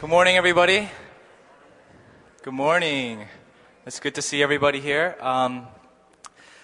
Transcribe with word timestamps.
Good 0.00 0.08
morning, 0.08 0.38
everybody. 0.38 0.88
Good 2.40 2.54
morning. 2.54 3.26
It's 3.84 4.00
good 4.00 4.14
to 4.14 4.22
see 4.22 4.42
everybody 4.42 4.80
here. 4.80 5.14
Um, 5.20 5.66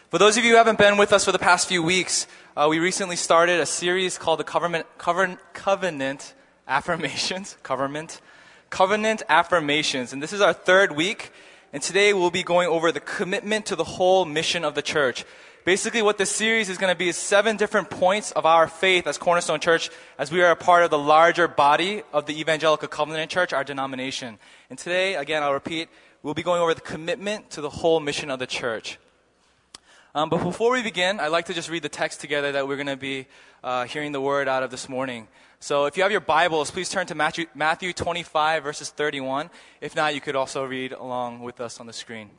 for 0.09 0.17
those 0.17 0.39
of 0.39 0.45
you 0.47 0.53
who 0.53 0.57
haven't 0.57 0.79
been 0.79 0.97
with 0.97 1.13
us 1.13 1.27
for 1.27 1.33
the 1.33 1.39
past 1.39 1.69
few 1.69 1.83
weeks, 1.83 2.27
uh, 2.57 2.67
we 2.71 2.79
recently 2.79 3.15
started 3.15 3.61
a 3.61 3.67
series 3.67 4.17
called 4.17 4.41
the 4.41 4.45
Covenant, 4.45 4.87
Covenant, 4.97 5.39
Covenant 5.53 6.33
Affirmations. 6.67 7.59
Covenant. 7.63 8.23
Covenant 8.71 9.23
Affirmations. 9.29 10.15
And 10.15 10.23
this 10.23 10.33
is 10.33 10.41
our 10.41 10.55
third 10.55 10.93
week. 10.93 11.31
And 11.75 11.83
today 11.83 12.15
we'll 12.15 12.31
be 12.31 12.43
going 12.43 12.69
over 12.69 12.91
the 12.91 13.01
commitment 13.01 13.67
to 13.67 13.77
the 13.77 13.85
whole 13.85 14.25
mission 14.25 14.65
of 14.65 14.75
the 14.75 14.81
church. 14.81 15.27
Basically, 15.67 16.01
what 16.01 16.17
this 16.17 16.31
series 16.31 16.69
is 16.69 16.79
going 16.79 16.95
to 16.95 16.97
be 16.97 17.09
is 17.09 17.17
seven 17.17 17.57
different 17.57 17.91
points 17.91 18.31
of 18.31 18.47
our 18.47 18.69
faith 18.69 19.09
as 19.09 19.19
Cornerstone 19.19 19.59
Church, 19.59 19.91
as 20.17 20.31
we 20.31 20.41
are 20.41 20.53
a 20.53 20.55
part 20.55 20.85
of 20.85 20.91
the 20.91 20.99
larger 20.99 21.49
body 21.49 22.05
of 22.13 22.25
the 22.27 22.39
Evangelical 22.39 22.87
Covenant 22.87 23.33
Church, 23.33 23.53
our 23.53 23.65
denomination. 23.65 24.39
And 24.71 24.79
today, 24.79 25.17
again, 25.17 25.43
I'll 25.43 25.53
repeat, 25.53 25.89
we'll 26.23 26.35
be 26.35 26.45
going 26.45 26.63
over 26.63 26.73
the 26.73 26.81
commitment 26.81 27.51
to 27.51 27.61
the 27.61 27.69
whole 27.69 27.99
mission 27.99 28.31
of 28.31 28.39
the 28.39 28.47
church. 28.47 29.01
Um, 30.15 30.31
but 30.31 30.41
before 30.45 30.71
we 30.71 30.85
begin, 30.85 31.19
I'd 31.19 31.33
like 31.33 31.47
to 31.47 31.53
just 31.53 31.69
read 31.69 31.83
the 31.83 31.89
text 31.89 32.21
together 32.21 32.53
that 32.53 32.69
we're 32.69 32.77
going 32.77 32.87
to 32.87 32.97
be 32.97 33.27
uh, 33.65 33.87
hearing 33.87 34.13
the 34.13 34.21
word 34.21 34.47
out 34.47 34.63
of 34.63 34.71
this 34.71 34.89
morning. 34.89 35.27
So 35.59 35.87
if 35.87 35.97
you 35.97 36.05
have 36.05 36.13
your 36.13 36.21
Bibles, 36.21 36.71
please 36.71 36.91
turn 36.91 37.09
to 37.09 37.17
Matthew, 37.17 37.47
Matthew 37.57 37.93
25, 37.93 38.63
verses 38.63 38.91
31. 38.91 39.51
If 39.81 39.97
not, 39.97 40.15
you 40.15 40.21
could 40.21 40.37
also 40.37 40.65
read 40.65 40.93
along 40.93 41.41
with 41.41 41.61
us 41.61 41.81
on 41.81 41.89
the 41.89 41.93
screen. 41.93 42.31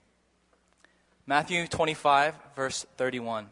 Matthew 1.29 1.67
25, 1.67 2.35
verse 2.55 2.85
31. 2.95 3.47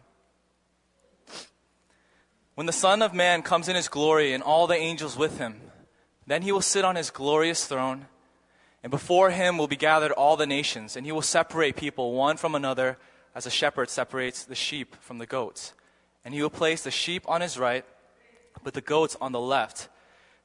When 2.54 2.68
the 2.68 2.72
Son 2.72 3.02
of 3.02 3.14
Man 3.14 3.42
comes 3.42 3.68
in 3.68 3.76
his 3.76 3.90
glory 3.90 4.32
and 4.32 4.42
all 4.42 4.66
the 4.66 4.78
angels 4.78 5.18
with 5.18 5.40
him, 5.40 5.60
then 6.26 6.42
he 6.42 6.54
will 6.54 6.62
sit 6.62 6.86
on 6.86 6.96
his 6.96 7.10
glorious 7.10 7.66
throne, 7.66 8.06
and 8.82 8.92
before 8.92 9.30
him 9.30 9.58
will 9.58 9.68
be 9.68 9.76
gathered 9.76 10.14
all 10.14 10.38
the 10.38 10.48
nations, 10.48 10.96
and 10.96 11.06
he 11.06 11.12
will 11.12 11.22
separate 11.22 11.76
people 11.76 12.14
one 12.14 12.38
from 12.38 12.56
another 12.56 12.98
as 13.36 13.46
a 13.46 13.52
shepherd 13.52 13.90
separates 13.90 14.46
the 14.46 14.56
sheep 14.56 14.96
from 15.02 15.18
the 15.18 15.26
goats. 15.26 15.74
And 16.24 16.34
he 16.34 16.42
will 16.42 16.50
place 16.50 16.82
the 16.82 16.92
sheep 16.92 17.24
on 17.28 17.42
his 17.42 17.60
right, 17.60 17.84
but 18.64 18.74
the 18.74 18.80
goats 18.80 19.18
on 19.20 19.34
the 19.34 19.40
left. 19.42 19.90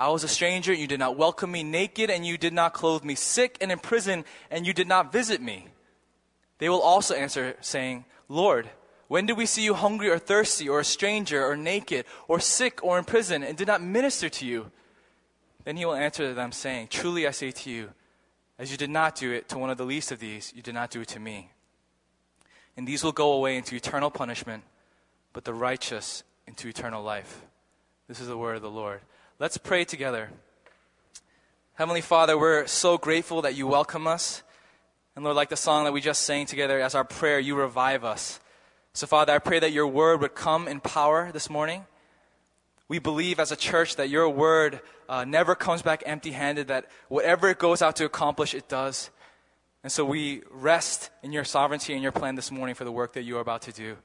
I 0.00 0.08
was 0.08 0.24
a 0.24 0.28
stranger, 0.28 0.72
and 0.72 0.80
you 0.80 0.86
did 0.86 0.98
not 0.98 1.18
welcome 1.18 1.52
me, 1.52 1.62
naked, 1.62 2.08
and 2.08 2.24
you 2.24 2.38
did 2.38 2.54
not 2.54 2.72
clothe 2.72 3.04
me, 3.04 3.14
sick 3.14 3.58
and 3.60 3.70
in 3.70 3.78
prison, 3.78 4.24
and 4.50 4.66
you 4.66 4.72
did 4.72 4.88
not 4.88 5.12
visit 5.12 5.42
me. 5.42 5.66
They 6.56 6.70
will 6.70 6.80
also 6.80 7.14
answer, 7.14 7.54
saying, 7.60 8.06
Lord, 8.26 8.70
when 9.08 9.26
did 9.26 9.36
we 9.36 9.44
see 9.44 9.62
you 9.62 9.74
hungry 9.74 10.08
or 10.08 10.18
thirsty, 10.18 10.70
or 10.70 10.80
a 10.80 10.84
stranger, 10.84 11.44
or 11.44 11.54
naked, 11.54 12.06
or 12.28 12.40
sick, 12.40 12.82
or 12.82 12.98
in 12.98 13.04
prison, 13.04 13.42
and 13.42 13.58
did 13.58 13.66
not 13.66 13.82
minister 13.82 14.30
to 14.30 14.46
you? 14.46 14.70
Then 15.64 15.76
he 15.76 15.84
will 15.84 15.94
answer 15.94 16.32
them, 16.32 16.50
saying, 16.50 16.88
Truly 16.88 17.26
I 17.26 17.32
say 17.32 17.50
to 17.50 17.70
you, 17.70 17.90
as 18.58 18.70
you 18.70 18.78
did 18.78 18.88
not 18.88 19.16
do 19.16 19.30
it 19.32 19.50
to 19.50 19.58
one 19.58 19.68
of 19.68 19.76
the 19.76 19.84
least 19.84 20.12
of 20.12 20.18
these, 20.18 20.50
you 20.56 20.62
did 20.62 20.72
not 20.72 20.90
do 20.90 21.02
it 21.02 21.08
to 21.08 21.20
me. 21.20 21.50
And 22.74 22.88
these 22.88 23.04
will 23.04 23.12
go 23.12 23.32
away 23.32 23.58
into 23.58 23.76
eternal 23.76 24.10
punishment, 24.10 24.64
but 25.34 25.44
the 25.44 25.52
righteous 25.52 26.22
into 26.46 26.68
eternal 26.68 27.02
life. 27.02 27.42
This 28.08 28.18
is 28.18 28.28
the 28.28 28.38
word 28.38 28.56
of 28.56 28.62
the 28.62 28.70
Lord. 28.70 29.02
Let's 29.40 29.56
pray 29.56 29.86
together. 29.86 30.28
Heavenly 31.72 32.02
Father, 32.02 32.36
we're 32.36 32.66
so 32.66 32.98
grateful 32.98 33.40
that 33.40 33.54
you 33.54 33.66
welcome 33.66 34.06
us. 34.06 34.42
And 35.16 35.24
Lord, 35.24 35.34
like 35.34 35.48
the 35.48 35.56
song 35.56 35.84
that 35.84 35.94
we 35.94 36.02
just 36.02 36.24
sang 36.24 36.44
together 36.44 36.78
as 36.78 36.94
our 36.94 37.04
prayer, 37.04 37.38
you 37.38 37.54
revive 37.54 38.04
us. 38.04 38.38
So, 38.92 39.06
Father, 39.06 39.32
I 39.32 39.38
pray 39.38 39.58
that 39.58 39.72
your 39.72 39.86
word 39.86 40.20
would 40.20 40.34
come 40.34 40.68
in 40.68 40.80
power 40.80 41.32
this 41.32 41.48
morning. 41.48 41.86
We 42.86 42.98
believe 42.98 43.40
as 43.40 43.50
a 43.50 43.56
church 43.56 43.96
that 43.96 44.10
your 44.10 44.28
word 44.28 44.82
uh, 45.08 45.24
never 45.24 45.54
comes 45.54 45.80
back 45.80 46.02
empty 46.04 46.32
handed, 46.32 46.68
that 46.68 46.90
whatever 47.08 47.48
it 47.48 47.58
goes 47.58 47.80
out 47.80 47.96
to 47.96 48.04
accomplish, 48.04 48.52
it 48.52 48.68
does. 48.68 49.08
And 49.82 49.90
so 49.90 50.04
we 50.04 50.42
rest 50.50 51.08
in 51.22 51.32
your 51.32 51.44
sovereignty 51.44 51.94
and 51.94 52.02
your 52.02 52.12
plan 52.12 52.34
this 52.34 52.50
morning 52.50 52.74
for 52.74 52.84
the 52.84 52.92
work 52.92 53.14
that 53.14 53.22
you 53.22 53.38
are 53.38 53.40
about 53.40 53.62
to 53.62 53.72
do. 53.72 53.96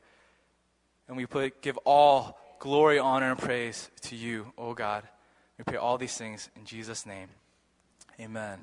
And 1.10 1.18
we 1.18 1.26
put, 1.26 1.62
give 1.62 1.78
all 1.80 2.40
glory, 2.60 3.00
honor, 3.00 3.32
and 3.32 3.38
praise 3.38 3.92
to 4.04 4.16
you, 4.16 4.54
O 4.58 4.74
God. 4.74 5.04
We 5.58 5.64
pray 5.64 5.78
all 5.78 5.98
these 5.98 6.18
things 6.18 6.50
in 6.56 6.66
Jesus' 6.66 7.06
name. 7.06 7.30
Amen. 8.20 8.60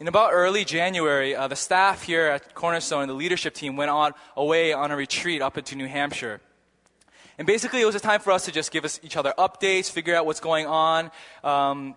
In 0.00 0.08
about 0.08 0.30
early 0.32 0.64
January, 0.64 1.36
uh, 1.36 1.46
the 1.46 1.56
staff 1.56 2.02
here 2.02 2.26
at 2.26 2.54
Cornerstone 2.54 3.02
and 3.02 3.10
the 3.10 3.14
leadership 3.14 3.54
team 3.54 3.76
went 3.76 3.90
on 3.90 4.12
away 4.36 4.72
on 4.72 4.90
a 4.90 4.96
retreat 4.96 5.40
up 5.40 5.56
into 5.56 5.76
New 5.76 5.86
Hampshire. 5.86 6.40
And 7.38 7.46
basically, 7.46 7.80
it 7.80 7.84
was 7.84 7.94
a 7.94 8.00
time 8.00 8.20
for 8.20 8.32
us 8.32 8.44
to 8.46 8.52
just 8.52 8.70
give 8.70 8.84
us 8.84 8.98
each 9.02 9.16
other 9.16 9.34
updates, 9.38 9.90
figure 9.90 10.14
out 10.14 10.24
what's 10.24 10.40
going 10.40 10.66
on, 10.66 11.10
um, 11.42 11.94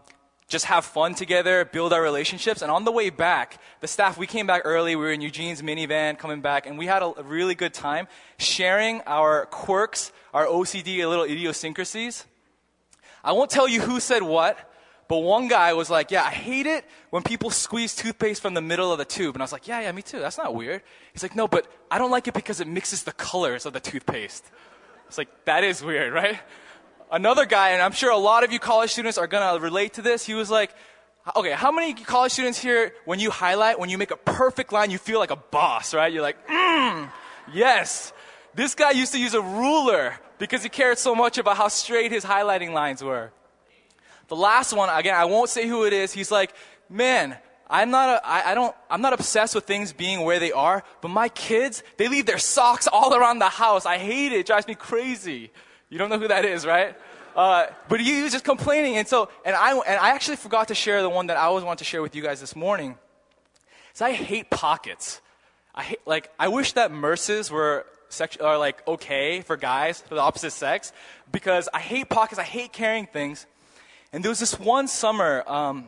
just 0.47 0.66
have 0.66 0.85
fun 0.85 1.16
together, 1.16 1.66
build 1.66 1.94
our 1.94 2.01
relationships. 2.01 2.62
And 2.62 2.72
on 2.72 2.85
the 2.85 2.91
way 2.91 3.09
back, 3.09 3.59
the 3.79 3.88
staff, 3.88 4.17
we 4.17 4.28
came 4.28 4.47
back 4.47 4.62
early. 4.66 4.96
We 4.96 5.03
were 5.03 5.12
in 5.12 5.22
Eugene's 5.22 5.62
minivan 5.62 6.17
coming 6.17 6.41
back, 6.41 6.66
and 6.66 6.78
we 6.78 6.85
had 6.85 7.03
a, 7.03 7.13
really 7.23 7.56
good 7.56 7.73
time 7.73 8.07
sharing 8.38 9.01
our 9.01 9.46
quirks, 9.47 10.12
our 10.34 10.46
OCD, 10.46 11.07
little 11.07 11.25
idiosyncrasies. 11.25 12.25
I 13.27 13.33
won't 13.33 13.49
tell 13.49 13.67
you 13.67 13.81
who 13.81 13.99
said 13.99 14.23
what, 14.23 14.57
but 15.09 15.17
one 15.17 15.49
guy 15.49 15.73
was 15.73 15.89
like, 15.89 16.11
Yeah, 16.11 16.23
I 16.23 16.29
hate 16.29 16.65
it 16.65 16.85
when 17.09 17.23
people 17.23 17.49
squeeze 17.49 17.93
toothpaste 17.93 18.41
from 18.41 18.53
the 18.53 18.61
middle 18.61 18.89
of 18.89 18.99
the 18.99 19.03
tube. 19.03 19.35
And 19.35 19.41
I 19.41 19.43
was 19.43 19.51
like, 19.51 19.67
Yeah, 19.67 19.81
yeah, 19.81 19.91
me 19.91 20.01
too. 20.01 20.19
That's 20.19 20.38
not 20.38 20.55
weird. 20.55 20.81
He's 21.11 21.23
like, 21.23 21.35
No, 21.35 21.45
but 21.45 21.67
I 21.91 21.97
don't 21.97 22.09
like 22.09 22.29
it 22.29 22.33
because 22.33 22.61
it 22.61 22.67
mixes 22.67 23.03
the 23.03 23.11
colors 23.11 23.66
of 23.66 23.73
the 23.73 23.81
toothpaste. 23.81 24.45
It's 25.07 25.17
like, 25.17 25.27
That 25.43 25.66
is 25.66 25.83
weird, 25.83 26.13
right? 26.13 26.39
Another 27.11 27.45
guy, 27.45 27.71
and 27.71 27.81
I'm 27.81 27.91
sure 27.91 28.11
a 28.11 28.17
lot 28.17 28.45
of 28.45 28.53
you 28.53 28.59
college 28.59 28.91
students 28.91 29.17
are 29.17 29.27
gonna 29.27 29.59
relate 29.59 29.95
to 29.95 30.01
this, 30.01 30.25
he 30.25 30.33
was 30.33 30.49
like, 30.49 30.73
Okay, 31.35 31.51
how 31.51 31.73
many 31.73 31.95
college 31.95 32.31
students 32.31 32.57
here, 32.57 32.93
when 33.03 33.19
you 33.19 33.29
highlight, 33.29 33.77
when 33.77 33.89
you 33.89 33.97
make 33.97 34.11
a 34.11 34.17
perfect 34.17 34.71
line, 34.71 34.89
you 34.89 34.97
feel 34.97 35.19
like 35.19 35.31
a 35.31 35.35
boss, 35.51 35.93
right? 35.93 36.13
You're 36.13 36.21
like, 36.21 36.47
Mmm, 36.47 37.11
yes. 37.53 38.13
This 38.55 38.73
guy 38.73 38.91
used 38.91 39.11
to 39.11 39.19
use 39.19 39.33
a 39.33 39.41
ruler 39.41 40.17
because 40.39 40.63
he 40.63 40.69
cared 40.69 40.97
so 40.97 41.15
much 41.15 41.37
about 41.37 41.57
how 41.57 41.67
straight 41.67 42.11
his 42.11 42.23
highlighting 42.25 42.73
lines 42.73 43.03
were. 43.03 43.31
The 44.27 44.35
last 44.35 44.73
one, 44.73 44.89
again, 44.89 45.15
I 45.15 45.25
won't 45.25 45.49
say 45.49 45.67
who 45.67 45.85
it 45.85 45.93
is. 45.93 46.11
He's 46.11 46.31
like, 46.31 46.53
man, 46.89 47.37
I'm 47.69 47.91
not, 47.91 48.09
a, 48.09 48.27
I, 48.27 48.51
I 48.51 48.55
don't, 48.55 48.75
I'm 48.89 49.01
not 49.01 49.13
obsessed 49.13 49.55
with 49.55 49.65
things 49.65 49.93
being 49.93 50.21
where 50.21 50.39
they 50.39 50.51
are, 50.51 50.83
but 51.01 51.09
my 51.09 51.29
kids, 51.29 51.84
they 51.97 52.07
leave 52.07 52.25
their 52.25 52.37
socks 52.37 52.87
all 52.87 53.13
around 53.13 53.39
the 53.39 53.49
house. 53.49 53.85
I 53.85 53.97
hate 53.97 54.31
it. 54.31 54.39
It 54.39 54.45
drives 54.45 54.67
me 54.67 54.75
crazy. 54.75 55.51
You 55.89 55.97
don't 55.97 56.09
know 56.09 56.19
who 56.19 56.28
that 56.28 56.45
is, 56.45 56.66
right? 56.66 56.95
Uh, 57.35 57.67
but 57.87 57.99
he 58.01 58.22
was 58.22 58.31
just 58.31 58.43
complaining. 58.43 58.97
And 58.97 59.07
so, 59.07 59.29
and 59.45 59.55
I, 59.55 59.72
and 59.73 59.99
I 59.99 60.09
actually 60.09 60.37
forgot 60.37 60.69
to 60.69 60.75
share 60.75 61.01
the 61.01 61.09
one 61.09 61.28
that 61.28 61.37
I 61.37 61.41
always 61.41 61.63
want 61.63 61.79
to 61.79 61.85
share 61.85 62.01
with 62.01 62.16
you 62.16 62.23
guys 62.23 62.40
this 62.40 62.55
morning. 62.55 62.97
So 63.93 64.05
I 64.05 64.13
hate 64.13 64.49
pockets. 64.49 65.22
I 65.75 65.83
hate, 65.83 65.99
like, 66.05 66.31
I 66.40 66.47
wish 66.47 66.73
that 66.73 66.91
Merces 66.91 67.51
were 67.51 67.85
sex- 68.09 68.37
are 68.37 68.57
like 68.57 68.87
okay 68.87 69.41
for 69.41 69.57
guys, 69.57 70.01
for 70.01 70.15
the 70.15 70.21
opposite 70.21 70.51
sex, 70.51 70.93
because 71.31 71.69
I 71.73 71.79
hate 71.79 72.09
pockets, 72.09 72.39
I 72.39 72.43
hate 72.43 72.73
carrying 72.73 73.07
things. 73.07 73.45
And 74.13 74.23
there 74.23 74.29
was 74.29 74.39
this 74.39 74.59
one 74.59 74.87
summer, 74.87 75.43
um, 75.47 75.85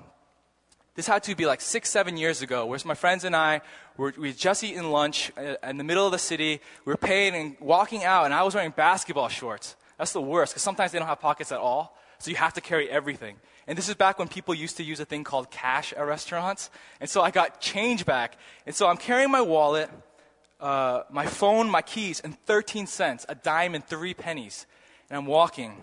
this 0.96 1.08
had 1.08 1.24
to 1.24 1.36
be 1.36 1.46
like 1.46 1.62
six, 1.62 1.90
seven 1.90 2.18
years 2.18 2.42
ago, 2.42 2.66
where 2.66 2.80
my 2.86 2.94
friends 2.94 3.24
and 3.24 3.36
I 3.36 3.62
were 3.96 4.14
we 4.18 4.30
had 4.30 4.38
just 4.38 4.64
eaten 4.64 4.92
lunch 4.92 5.32
uh, 5.38 5.56
in 5.64 5.78
the 5.78 5.84
middle 5.84 6.06
of 6.06 6.12
the 6.12 6.20
city. 6.20 6.60
We 6.86 6.92
were 6.92 6.98
paying 6.98 7.36
and 7.36 7.56
walking 7.60 8.04
out, 8.04 8.26
and 8.26 8.34
I 8.34 8.44
was 8.44 8.56
wearing 8.56 8.72
basketball 8.72 9.30
shorts. 9.30 9.76
That's 9.98 10.14
the 10.14 10.22
worst, 10.22 10.54
because 10.54 10.64
sometimes 10.64 10.92
they 10.92 11.00
don't 11.00 11.08
have 11.08 11.22
pockets 11.22 11.52
at 11.52 11.60
all, 11.60 11.98
so 12.20 12.32
you 12.32 12.38
have 12.38 12.54
to 12.54 12.62
carry 12.62 12.90
everything. 12.90 13.38
And 13.68 13.78
this 13.78 13.88
is 13.88 13.96
back 13.96 14.18
when 14.18 14.28
people 14.28 14.56
used 14.56 14.78
to 14.78 14.84
use 14.84 15.00
a 15.00 15.06
thing 15.06 15.24
called 15.24 15.52
cash 15.52 15.94
at 15.94 16.02
restaurants. 16.02 16.72
And 17.00 17.08
so 17.08 17.22
I 17.22 17.30
got 17.30 17.62
change 17.62 18.04
back. 18.04 18.36
And 18.66 18.74
so 18.74 18.88
I'm 18.88 18.98
carrying 18.98 19.30
my 19.30 19.42
wallet, 19.42 19.92
uh, 20.60 21.04
my 21.10 21.26
phone, 21.26 21.70
my 21.70 21.82
keys, 21.82 22.20
and 22.20 22.38
13 22.46 22.88
cents, 22.88 23.26
a 23.30 23.36
dime 23.36 23.76
and 23.76 23.86
three 23.86 24.14
pennies. 24.14 24.66
And 25.10 25.18
I'm 25.18 25.26
walking. 25.26 25.78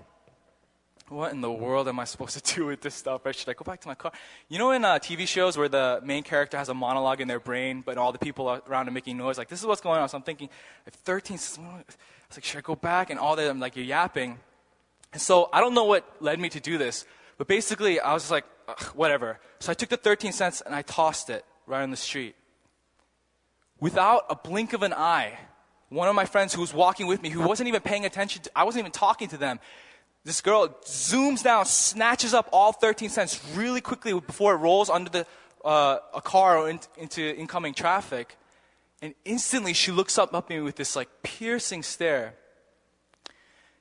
What 1.08 1.32
in 1.32 1.40
the 1.40 1.50
world 1.50 1.87
am 1.87 2.00
I 2.00 2.05
supposed 2.05 2.44
to 2.44 2.55
do 2.56 2.67
with 2.67 2.81
this 2.81 2.94
stuff? 2.94 3.25
Or 3.25 3.32
should 3.32 3.49
I 3.49 3.55
go 3.55 3.64
back 3.64 3.81
to 3.82 3.88
my 3.88 3.94
car? 3.94 4.12
You 4.49 4.58
know, 4.58 4.73
in 4.73 4.84
uh, 4.84 4.99
TV 4.99 5.26
shows 5.26 5.56
where 5.56 5.69
the 5.69 6.00
main 6.05 6.23
character 6.23 6.58
has 6.58 6.69
a 6.69 6.75
monologue 6.75 7.20
in 7.20 7.28
their 7.28 7.40
brain, 7.40 7.82
but 7.84 7.96
all 7.96 8.12
the 8.12 8.19
people 8.19 8.61
around 8.67 8.88
are 8.88 8.93
making 8.93 9.17
noise, 9.17 9.38
like, 9.38 9.49
this 9.49 9.61
is 9.61 9.67
what's 9.67 9.81
going 9.81 10.00
on. 10.00 10.08
So 10.08 10.17
I'm 10.17 10.25
thinking, 10.25 10.49
13 10.90 11.38
cents, 11.38 11.58
I 11.58 11.84
was 12.29 12.37
like, 12.37 12.44
should 12.44 12.58
I 12.58 12.62
go 12.62 12.75
back? 12.75 13.11
And 13.11 13.20
all 13.20 13.37
them, 13.37 13.61
like, 13.61 13.76
you're 13.76 13.84
yapping. 13.84 14.38
And 15.12 15.22
so 15.22 15.49
I 15.52 15.61
don't 15.61 15.75
know 15.75 15.84
what 15.84 16.05
led 16.20 16.40
me 16.40 16.49
to 16.50 16.61
do 16.61 16.76
this, 16.76 17.06
but 17.38 17.46
basically 17.46 18.00
I 18.00 18.12
was 18.12 18.25
just 18.25 18.32
like, 18.32 18.44
whatever. 18.94 19.38
So 19.61 19.70
I 19.70 19.75
took 19.75 19.88
the 19.88 19.96
13 19.96 20.32
cents 20.32 20.61
and 20.61 20.75
I 20.75 20.82
tossed 20.82 21.31
it 21.31 21.44
right 21.67 21.82
on 21.82 21.90
the 21.90 21.96
street. 21.96 22.34
Without 23.81 24.25
a 24.31 24.34
blink 24.34 24.73
of 24.73 24.82
an 24.82 24.93
eye, 24.93 25.38
one 25.88 26.08
of 26.08 26.14
my 26.14 26.25
friends 26.25 26.55
who 26.55 26.61
was 26.61 26.73
walking 26.73 27.06
with 27.06 27.23
me, 27.23 27.31
who 27.31 27.46
wasn't 27.46 27.69
even 27.69 27.81
paying 27.81 28.05
attention 28.05 28.43
to, 28.43 28.50
I 28.56 28.64
wasn't 28.64 28.81
even 28.81 28.93
talking 28.93 29.28
to 29.28 29.37
them, 29.37 29.61
this 30.25 30.40
girl 30.40 30.69
zooms 30.84 31.43
down, 31.44 31.67
snatches 31.67 32.34
up 32.34 32.49
all 32.52 32.73
13 32.73 33.11
cents 33.11 33.40
really 33.55 33.81
quickly 33.81 34.12
before 34.12 34.55
it 34.55 34.56
rolls 34.56 34.90
under 34.90 35.08
the, 35.08 35.26
uh, 35.64 35.99
a 36.14 36.20
car 36.20 36.58
or 36.58 36.70
in, 36.70 36.81
into 36.96 37.23
incoming 37.37 37.75
traffic. 37.75 38.37
And 39.00 39.14
instantly 39.25 39.73
she 39.73 39.93
looks 39.93 40.19
up 40.19 40.34
at 40.34 40.49
me 40.49 40.61
with 40.61 40.75
this 40.75 40.96
like 40.96 41.08
piercing 41.22 41.84
stare. 41.84 42.34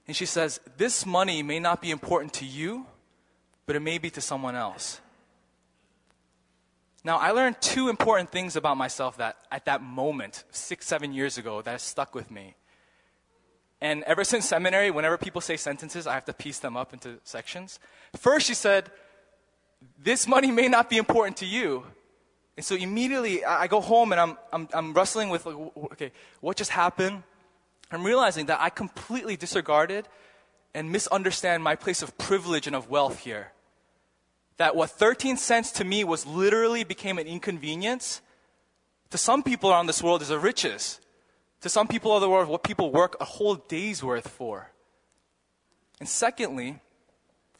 And 0.08 0.16
she 0.16 0.28
says, 0.28 0.60
This 0.78 1.04
money 1.04 1.42
may 1.42 1.60
not 1.60 1.82
be 1.82 1.90
important 1.90 2.34
to 2.34 2.46
you, 2.46 2.86
but 3.66 3.76
it 3.76 3.80
may 3.80 3.98
be 3.98 4.12
to 4.12 4.22
someone 4.22 4.56
else. 4.56 5.02
Now, 7.06 7.18
I 7.18 7.30
learned 7.30 7.62
two 7.62 7.88
important 7.88 8.32
things 8.32 8.56
about 8.56 8.78
myself 8.78 9.18
that 9.18 9.38
at 9.52 9.66
that 9.66 9.84
moment, 9.84 10.44
six, 10.50 10.88
seven 10.88 11.14
years 11.14 11.38
ago, 11.38 11.62
that 11.62 11.80
stuck 11.80 12.16
with 12.16 12.32
me. 12.32 12.56
And 13.80 14.04
ever 14.06 14.24
since 14.24 14.48
seminary, 14.48 14.90
whenever 14.90 15.16
people 15.16 15.40
say 15.40 15.56
sentences, 15.56 16.08
I 16.08 16.16
have 16.16 16.26
to 16.26 16.34
piece 16.34 16.58
them 16.58 16.76
up 16.76 16.94
into 16.94 17.20
sections. 17.24 17.80
First, 18.16 18.48
she 18.48 18.56
said, 18.56 18.90
This 20.02 20.28
money 20.28 20.50
may 20.50 20.68
not 20.68 20.90
be 20.90 20.98
important 20.98 21.38
to 21.38 21.46
you. 21.46 21.84
And 22.58 22.66
so 22.66 22.74
immediately, 22.74 23.46
I 23.46 23.68
go 23.68 23.82
home 23.82 24.12
and 24.12 24.20
I'm, 24.20 24.38
I'm, 24.52 24.68
I'm 24.74 24.94
wrestling 24.94 25.30
with, 25.30 25.46
like, 25.46 25.56
okay, 25.92 26.12
what 26.42 26.58
just 26.58 26.72
happened? 26.72 27.22
I'm 27.92 28.04
realizing 28.04 28.48
that 28.48 28.60
I 28.62 28.72
completely 28.72 29.38
disregarded 29.38 30.08
and 30.74 30.92
misunderstand 30.92 31.64
my 31.64 31.76
place 31.76 32.02
of 32.02 32.18
privilege 32.18 32.66
and 32.66 32.76
of 32.76 32.90
wealth 32.90 33.20
here 33.20 33.52
that 34.58 34.76
what 34.76 34.90
13 34.90 35.38
cents 35.38 35.72
to 35.74 35.84
me 35.84 36.04
was 36.04 36.26
literally 36.26 36.84
became 36.84 37.18
an 37.18 37.28
inconvenience, 37.28 38.22
to 39.10 39.18
some 39.18 39.44
people 39.44 39.72
around 39.72 39.88
this 39.88 40.02
world 40.02 40.22
is 40.22 40.30
a 40.30 40.40
riches. 40.40 41.00
To 41.62 41.70
some 41.70 41.88
people 41.88 42.14
of 42.14 42.22
the 42.22 42.30
world, 42.30 42.48
what 42.48 42.64
people 42.64 42.92
work 42.92 43.18
a 43.20 43.26
whole 43.26 43.56
day's 43.56 44.04
worth 44.04 44.28
for. 44.28 44.72
And 46.00 46.08
secondly, 46.08 46.80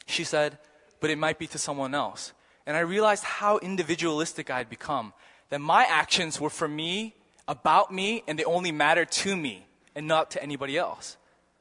she 0.06 0.24
said, 0.24 0.58
but 1.00 1.10
it 1.10 1.18
might 1.18 1.38
be 1.38 1.46
to 1.48 1.58
someone 1.58 1.94
else. 1.94 2.32
And 2.66 2.76
I 2.76 2.80
realized 2.80 3.24
how 3.24 3.58
individualistic 3.58 4.50
I 4.50 4.58
had 4.58 4.68
become. 4.68 5.12
That 5.50 5.60
my 5.60 5.84
actions 5.88 6.40
were 6.40 6.50
for 6.50 6.68
me, 6.68 7.14
about 7.46 7.92
me, 7.92 8.24
and 8.26 8.38
they 8.38 8.44
only 8.44 8.72
mattered 8.72 9.10
to 9.12 9.36
me 9.36 9.66
and 9.94 10.06
not 10.06 10.30
to 10.32 10.42
anybody 10.42 10.76
else. 10.76 11.16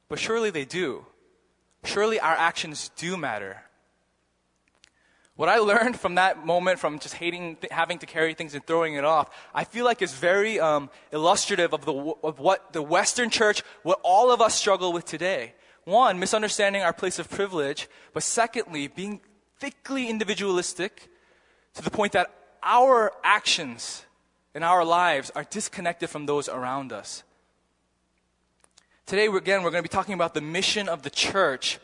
But 0.10 0.20
surely 0.20 0.50
they 0.50 0.66
do. 0.66 1.06
Surely 1.84 2.20
our 2.20 2.34
actions 2.34 2.90
do 2.96 3.18
matter. 3.18 3.65
What 5.36 5.50
I 5.50 5.58
learned 5.58 6.00
from 6.00 6.16
that 6.16 6.46
moment, 6.46 6.80
from 6.80 6.98
just 6.98 7.16
hating, 7.16 7.58
th- 7.58 7.72
having 7.72 8.00
to 8.00 8.06
carry 8.06 8.34
things 8.34 8.56
and 8.56 8.66
throwing 8.66 8.94
it 8.94 9.04
off, 9.04 9.30
I 9.54 9.66
feel 9.66 9.84
like 9.84 10.02
is 10.02 10.14
very 10.14 10.60
um, 10.62 10.90
illustrative 11.12 11.74
of, 11.74 11.84
the, 11.84 11.94
of 12.24 12.40
what 12.40 12.72
the 12.72 12.82
Western 12.82 13.30
church, 13.30 13.62
what 13.84 14.00
all 14.02 14.32
of 14.32 14.40
us 14.40 14.56
struggle 14.56 14.94
with 14.94 15.04
today. 15.04 15.54
One, 15.84 16.20
misunderstanding 16.20 16.84
our 16.84 16.94
place 16.94 17.20
of 17.20 17.30
privilege, 17.30 17.90
but 18.14 18.24
secondly, 18.24 18.88
being 18.88 19.20
thickly 19.60 20.10
individualistic 20.10 21.10
to 21.74 21.84
the 21.84 21.92
point 21.92 22.14
that 22.14 22.34
our 22.64 23.12
actions 23.24 24.06
in 24.56 24.64
our 24.64 24.86
lives 24.86 25.32
are 25.36 25.44
disconnected 25.44 26.10
from 26.10 26.26
those 26.26 26.48
around 26.48 26.94
us. 26.94 27.24
Today, 29.06 29.28
again, 29.28 29.62
we're 29.62 29.70
going 29.70 29.84
to 29.84 29.88
be 29.88 29.94
talking 29.94 30.16
about 30.16 30.34
the 30.34 30.42
mission 30.42 30.90
of 30.90 31.04
the 31.04 31.10
church 31.10 31.78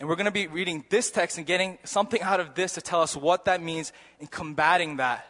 and 0.00 0.08
we're 0.08 0.14
going 0.14 0.26
to 0.26 0.30
be 0.30 0.46
reading 0.46 0.84
this 0.90 1.10
text 1.10 1.38
and 1.38 1.46
getting 1.46 1.78
something 1.82 2.22
out 2.22 2.38
of 2.38 2.54
this 2.54 2.74
to 2.74 2.80
tell 2.80 3.02
us 3.02 3.16
what 3.16 3.46
that 3.46 3.60
means 3.60 3.92
in 4.20 4.28
combating 4.28 4.98
that. 4.98 5.26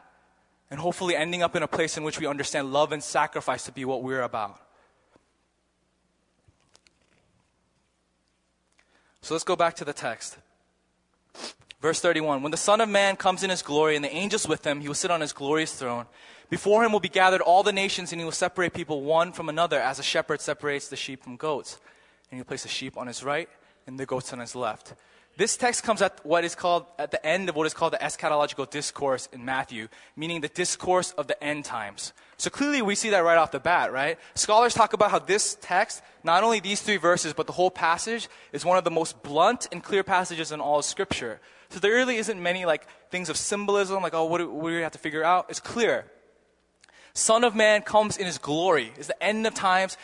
And 0.70 0.78
hopefully 0.78 1.16
ending 1.16 1.42
up 1.42 1.56
in 1.56 1.62
a 1.62 1.68
place 1.68 1.96
in 1.96 2.04
which 2.04 2.20
we 2.20 2.26
understand 2.26 2.70
love 2.72 2.92
and 2.92 3.02
sacrifice 3.02 3.64
to 3.64 3.72
be 3.72 3.86
what 3.86 4.02
we're 4.02 4.20
about. 4.20 4.60
So 9.22 9.34
let's 9.34 9.44
go 9.44 9.56
back 9.56 9.76
to 9.76 9.84
the 9.86 9.94
text. 9.94 10.36
Verse 11.80 12.00
31 12.00 12.42
When 12.42 12.50
the 12.50 12.58
Son 12.58 12.82
of 12.82 12.88
Man 12.90 13.16
comes 13.16 13.42
in 13.42 13.48
his 13.48 13.62
glory 13.62 13.96
and 13.96 14.04
the 14.04 14.14
angels 14.14 14.46
with 14.46 14.66
him, 14.66 14.82
he 14.82 14.88
will 14.88 14.94
sit 14.94 15.10
on 15.10 15.22
his 15.22 15.32
glorious 15.32 15.72
throne. 15.72 16.04
Before 16.50 16.84
him 16.84 16.92
will 16.92 17.00
be 17.00 17.08
gathered 17.08 17.40
all 17.40 17.62
the 17.62 17.72
nations, 17.72 18.12
and 18.12 18.20
he 18.20 18.24
will 18.26 18.32
separate 18.32 18.74
people 18.74 19.02
one 19.02 19.32
from 19.32 19.48
another, 19.48 19.80
as 19.80 19.98
a 19.98 20.02
shepherd 20.02 20.42
separates 20.42 20.88
the 20.88 20.96
sheep 20.96 21.22
from 21.22 21.36
goats. 21.36 21.78
And 22.30 22.38
he'll 22.38 22.44
place 22.44 22.62
the 22.62 22.68
sheep 22.68 22.98
on 22.98 23.06
his 23.06 23.22
right 23.22 23.48
and 23.88 23.98
the 23.98 24.06
goats 24.06 24.32
on 24.32 24.38
his 24.38 24.54
left. 24.54 24.94
This 25.36 25.56
text 25.56 25.82
comes 25.82 26.02
at 26.02 26.24
what 26.24 26.44
is 26.44 26.54
called 26.54 26.84
at 26.98 27.10
the 27.10 27.24
end 27.24 27.48
of 27.48 27.56
what 27.56 27.66
is 27.66 27.72
called 27.72 27.92
the 27.92 27.98
eschatological 27.98 28.68
discourse 28.68 29.28
in 29.32 29.44
Matthew, 29.44 29.88
meaning 30.14 30.40
the 30.40 30.48
discourse 30.48 31.12
of 31.12 31.26
the 31.26 31.42
end 31.42 31.64
times. 31.64 32.12
So 32.36 32.50
clearly 32.50 32.82
we 32.82 32.94
see 32.94 33.10
that 33.10 33.20
right 33.20 33.38
off 33.38 33.50
the 33.50 33.60
bat, 33.60 33.92
right? 33.92 34.18
Scholars 34.34 34.74
talk 34.74 34.92
about 34.92 35.10
how 35.10 35.20
this 35.20 35.56
text, 35.60 36.02
not 36.22 36.44
only 36.44 36.60
these 36.60 36.82
three 36.82 36.98
verses, 36.98 37.32
but 37.32 37.46
the 37.46 37.52
whole 37.52 37.70
passage 37.70 38.28
is 38.52 38.64
one 38.64 38.78
of 38.78 38.84
the 38.84 38.90
most 38.90 39.22
blunt 39.22 39.68
and 39.72 39.82
clear 39.82 40.02
passages 40.02 40.52
in 40.52 40.60
all 40.60 40.80
of 40.80 40.84
scripture. 40.84 41.40
So 41.70 41.80
there 41.80 41.92
really 41.92 42.16
isn't 42.16 42.42
many 42.42 42.66
like 42.66 42.86
things 43.10 43.28
of 43.28 43.36
symbolism, 43.36 44.02
like, 44.02 44.14
oh, 44.14 44.24
what 44.24 44.38
do, 44.38 44.50
what 44.50 44.70
do 44.70 44.76
we 44.76 44.82
have 44.82 44.92
to 44.92 44.98
figure 44.98 45.24
out? 45.24 45.46
It's 45.48 45.60
clear. 45.60 46.04
Son 47.14 47.42
of 47.42 47.54
Man 47.54 47.82
comes 47.82 48.16
in 48.16 48.26
his 48.26 48.38
glory. 48.38 48.92
It's 48.96 49.08
the 49.08 49.22
end 49.22 49.46
of 49.46 49.54
times. 49.54 49.96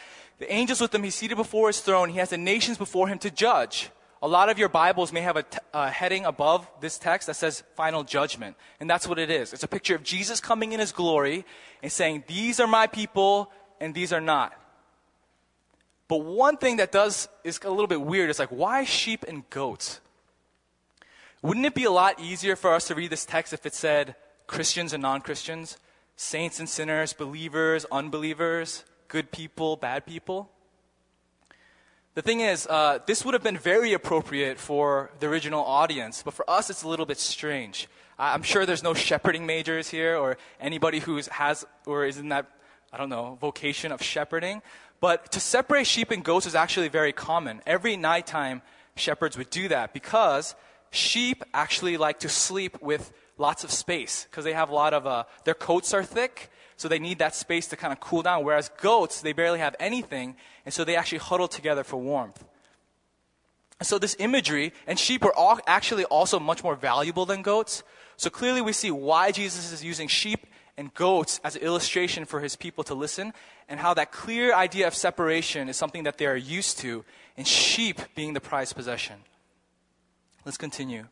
The 0.44 0.52
angels 0.52 0.82
with 0.82 0.94
him, 0.94 1.02
he's 1.02 1.14
seated 1.14 1.36
before 1.36 1.68
his 1.68 1.80
throne. 1.80 2.10
He 2.10 2.18
has 2.18 2.28
the 2.28 2.36
nations 2.36 2.76
before 2.76 3.08
him 3.08 3.18
to 3.20 3.30
judge. 3.30 3.88
A 4.20 4.28
lot 4.28 4.50
of 4.50 4.58
your 4.58 4.68
Bibles 4.68 5.10
may 5.10 5.22
have 5.22 5.38
a, 5.38 5.42
t- 5.42 5.56
a 5.72 5.88
heading 5.88 6.26
above 6.26 6.70
this 6.82 6.98
text 6.98 7.28
that 7.28 7.36
says 7.36 7.62
final 7.76 8.04
judgment. 8.04 8.54
And 8.78 8.90
that's 8.90 9.08
what 9.08 9.18
it 9.18 9.30
is. 9.30 9.54
It's 9.54 9.62
a 9.62 9.68
picture 9.68 9.94
of 9.94 10.02
Jesus 10.02 10.40
coming 10.40 10.72
in 10.74 10.80
his 10.80 10.92
glory 10.92 11.46
and 11.82 11.90
saying, 11.90 12.24
These 12.26 12.60
are 12.60 12.66
my 12.66 12.86
people 12.86 13.50
and 13.80 13.94
these 13.94 14.12
are 14.12 14.20
not. 14.20 14.52
But 16.08 16.18
one 16.18 16.58
thing 16.58 16.76
that 16.76 16.92
does 16.92 17.26
is 17.42 17.58
a 17.64 17.70
little 17.70 17.86
bit 17.86 18.02
weird 18.02 18.28
is 18.28 18.38
like, 18.38 18.50
why 18.50 18.84
sheep 18.84 19.24
and 19.26 19.48
goats? 19.48 20.00
Wouldn't 21.40 21.64
it 21.64 21.74
be 21.74 21.84
a 21.84 21.90
lot 21.90 22.20
easier 22.20 22.54
for 22.54 22.74
us 22.74 22.86
to 22.88 22.94
read 22.94 23.08
this 23.08 23.24
text 23.24 23.54
if 23.54 23.64
it 23.64 23.72
said 23.72 24.14
Christians 24.46 24.92
and 24.92 25.00
non 25.00 25.22
Christians, 25.22 25.78
saints 26.16 26.60
and 26.60 26.68
sinners, 26.68 27.14
believers, 27.14 27.86
unbelievers? 27.90 28.84
Good 29.14 29.30
people, 29.30 29.76
bad 29.76 30.04
people. 30.04 30.50
The 32.14 32.22
thing 32.22 32.40
is, 32.40 32.66
uh, 32.66 32.98
this 33.06 33.24
would 33.24 33.32
have 33.32 33.44
been 33.44 33.56
very 33.56 33.92
appropriate 33.92 34.58
for 34.58 35.12
the 35.20 35.28
original 35.28 35.64
audience, 35.64 36.24
but 36.24 36.34
for 36.34 36.44
us, 36.50 36.68
it's 36.68 36.82
a 36.82 36.88
little 36.88 37.06
bit 37.06 37.18
strange. 37.18 37.86
I'm 38.18 38.42
sure 38.42 38.66
there's 38.66 38.82
no 38.82 38.92
shepherding 38.92 39.46
majors 39.46 39.88
here 39.88 40.16
or 40.16 40.36
anybody 40.60 40.98
who 40.98 41.20
has 41.30 41.64
or 41.86 42.06
is 42.06 42.18
in 42.18 42.30
that, 42.30 42.46
I 42.92 42.96
don't 42.96 43.08
know, 43.08 43.38
vocation 43.40 43.92
of 43.92 44.02
shepherding. 44.02 44.62
But 45.00 45.30
to 45.30 45.38
separate 45.38 45.86
sheep 45.86 46.10
and 46.10 46.24
goats 46.24 46.46
is 46.46 46.56
actually 46.56 46.88
very 46.88 47.12
common. 47.12 47.62
Every 47.68 47.96
nighttime, 47.96 48.62
shepherds 48.96 49.38
would 49.38 49.50
do 49.50 49.68
that 49.68 49.94
because 49.94 50.56
sheep 50.90 51.44
actually 51.54 51.98
like 51.98 52.18
to 52.20 52.28
sleep 52.28 52.82
with 52.82 53.12
lots 53.38 53.62
of 53.62 53.70
space 53.70 54.26
because 54.28 54.42
they 54.42 54.54
have 54.54 54.70
a 54.70 54.74
lot 54.74 54.92
of, 54.92 55.06
uh, 55.06 55.22
their 55.44 55.54
coats 55.54 55.94
are 55.94 56.02
thick 56.02 56.50
so 56.76 56.88
they 56.88 56.98
need 56.98 57.18
that 57.18 57.34
space 57.34 57.66
to 57.68 57.76
kind 57.76 57.92
of 57.92 58.00
cool 58.00 58.22
down. 58.22 58.44
Whereas 58.44 58.70
goats, 58.80 59.20
they 59.20 59.32
barely 59.32 59.58
have 59.58 59.76
anything, 59.78 60.36
and 60.64 60.74
so 60.74 60.84
they 60.84 60.96
actually 60.96 61.18
huddle 61.18 61.48
together 61.48 61.84
for 61.84 61.96
warmth. 61.96 62.44
So 63.82 63.98
this 63.98 64.16
imagery, 64.18 64.72
and 64.86 64.98
sheep 64.98 65.24
are 65.24 65.34
all 65.34 65.58
actually 65.66 66.04
also 66.04 66.38
much 66.40 66.64
more 66.64 66.76
valuable 66.76 67.26
than 67.26 67.42
goats. 67.42 67.82
So 68.16 68.30
clearly 68.30 68.62
we 68.62 68.72
see 68.72 68.90
why 68.90 69.32
Jesus 69.32 69.72
is 69.72 69.84
using 69.84 70.08
sheep 70.08 70.46
and 70.76 70.92
goats 70.94 71.40
as 71.44 71.56
an 71.56 71.62
illustration 71.62 72.24
for 72.24 72.40
his 72.40 72.56
people 72.56 72.82
to 72.84 72.94
listen, 72.94 73.32
and 73.68 73.80
how 73.80 73.94
that 73.94 74.12
clear 74.12 74.54
idea 74.54 74.86
of 74.86 74.94
separation 74.94 75.68
is 75.68 75.76
something 75.76 76.04
that 76.04 76.18
they 76.18 76.26
are 76.26 76.36
used 76.36 76.78
to, 76.78 77.04
and 77.36 77.46
sheep 77.46 78.00
being 78.14 78.34
the 78.34 78.40
prized 78.40 78.74
possession. 78.74 79.16
Let's 80.44 80.58
continue. 80.58 81.06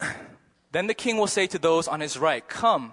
Then 0.72 0.86
the 0.86 0.94
king 0.94 1.16
will 1.16 1.26
say 1.26 1.46
to 1.48 1.58
those 1.58 1.88
on 1.88 2.00
his 2.00 2.16
right, 2.16 2.46
Come, 2.46 2.92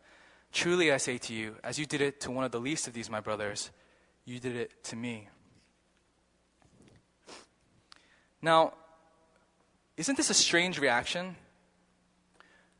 Truly 0.51 0.91
I 0.91 0.97
say 0.97 1.17
to 1.17 1.33
you, 1.33 1.55
as 1.63 1.79
you 1.79 1.85
did 1.85 2.01
it 2.01 2.19
to 2.21 2.31
one 2.31 2.43
of 2.43 2.51
the 2.51 2.59
least 2.59 2.87
of 2.87 2.93
these 2.93 3.09
my 3.09 3.21
brothers, 3.21 3.71
you 4.25 4.39
did 4.39 4.55
it 4.55 4.83
to 4.85 4.95
me. 4.95 5.29
Now, 8.41 8.73
isn't 9.97 10.17
this 10.17 10.29
a 10.29 10.33
strange 10.33 10.79
reaction? 10.79 11.35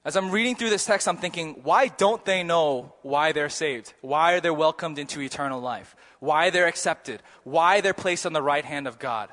As 0.03 0.15
I'm 0.15 0.31
reading 0.31 0.55
through 0.55 0.71
this 0.71 0.85
text, 0.85 1.07
I'm 1.07 1.17
thinking, 1.17 1.59
why 1.63 1.87
don't 1.87 2.25
they 2.25 2.41
know 2.41 2.95
why 3.03 3.31
they're 3.31 3.49
saved? 3.49 3.93
Why 4.01 4.33
are 4.33 4.41
they 4.41 4.49
welcomed 4.49 4.97
into 4.97 5.21
eternal 5.21 5.61
life? 5.61 5.95
Why 6.19 6.49
they're 6.49 6.67
accepted? 6.67 7.21
Why 7.43 7.81
they're 7.81 7.93
placed 7.93 8.25
on 8.25 8.33
the 8.33 8.41
right 8.41 8.65
hand 8.65 8.87
of 8.87 8.97
God? 8.97 9.29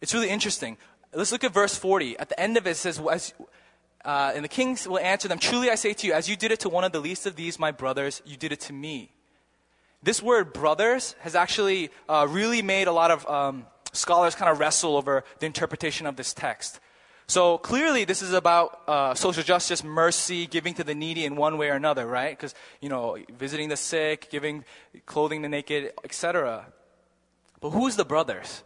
It's 0.00 0.14
really 0.14 0.30
interesting. 0.30 0.76
Let's 1.12 1.32
look 1.32 1.42
at 1.42 1.52
verse 1.52 1.76
40. 1.76 2.18
At 2.18 2.28
the 2.28 2.38
end 2.38 2.56
of 2.56 2.66
it, 2.66 2.70
it 2.70 2.76
says, 2.76 3.00
uh, 4.06 4.32
And 4.34 4.44
the 4.44 4.48
king 4.48 4.78
will 4.86 5.00
answer 5.00 5.28
them, 5.28 5.38
Truly 5.38 5.68
I 5.68 5.74
say 5.74 5.92
to 5.92 6.06
you, 6.06 6.12
as 6.14 6.28
you 6.28 6.36
did 6.36 6.52
it 6.52 6.60
to 6.60 6.68
one 6.68 6.84
of 6.84 6.92
the 6.92 7.00
least 7.00 7.26
of 7.26 7.36
these, 7.36 7.58
my 7.58 7.72
brothers, 7.72 8.22
you 8.24 8.36
did 8.36 8.52
it 8.52 8.60
to 8.60 8.72
me. 8.72 9.10
This 10.02 10.22
word 10.22 10.52
brothers 10.52 11.16
has 11.20 11.34
actually 11.34 11.90
uh, 12.08 12.26
really 12.30 12.62
made 12.62 12.86
a 12.86 12.92
lot 12.92 13.10
of 13.10 13.28
um, 13.28 13.66
scholars 13.92 14.36
kind 14.36 14.50
of 14.50 14.60
wrestle 14.60 14.96
over 14.96 15.24
the 15.40 15.46
interpretation 15.46 16.06
of 16.06 16.14
this 16.14 16.32
text. 16.32 16.78
So 17.26 17.58
clearly, 17.58 18.04
this 18.04 18.22
is 18.22 18.32
about 18.32 18.82
uh, 18.86 19.14
social 19.14 19.42
justice, 19.42 19.82
mercy, 19.82 20.46
giving 20.46 20.74
to 20.74 20.84
the 20.84 20.94
needy 20.94 21.24
in 21.24 21.34
one 21.34 21.58
way 21.58 21.70
or 21.70 21.74
another, 21.74 22.06
right? 22.06 22.30
Because 22.30 22.54
you 22.80 22.88
know, 22.88 23.18
visiting 23.36 23.68
the 23.68 23.76
sick, 23.76 24.30
giving 24.30 24.64
clothing 25.06 25.42
to 25.42 25.46
the 25.46 25.48
naked, 25.48 25.92
etc. 26.04 26.66
But 27.60 27.70
who's 27.70 27.96
the 27.96 28.04
brothers? 28.04 28.62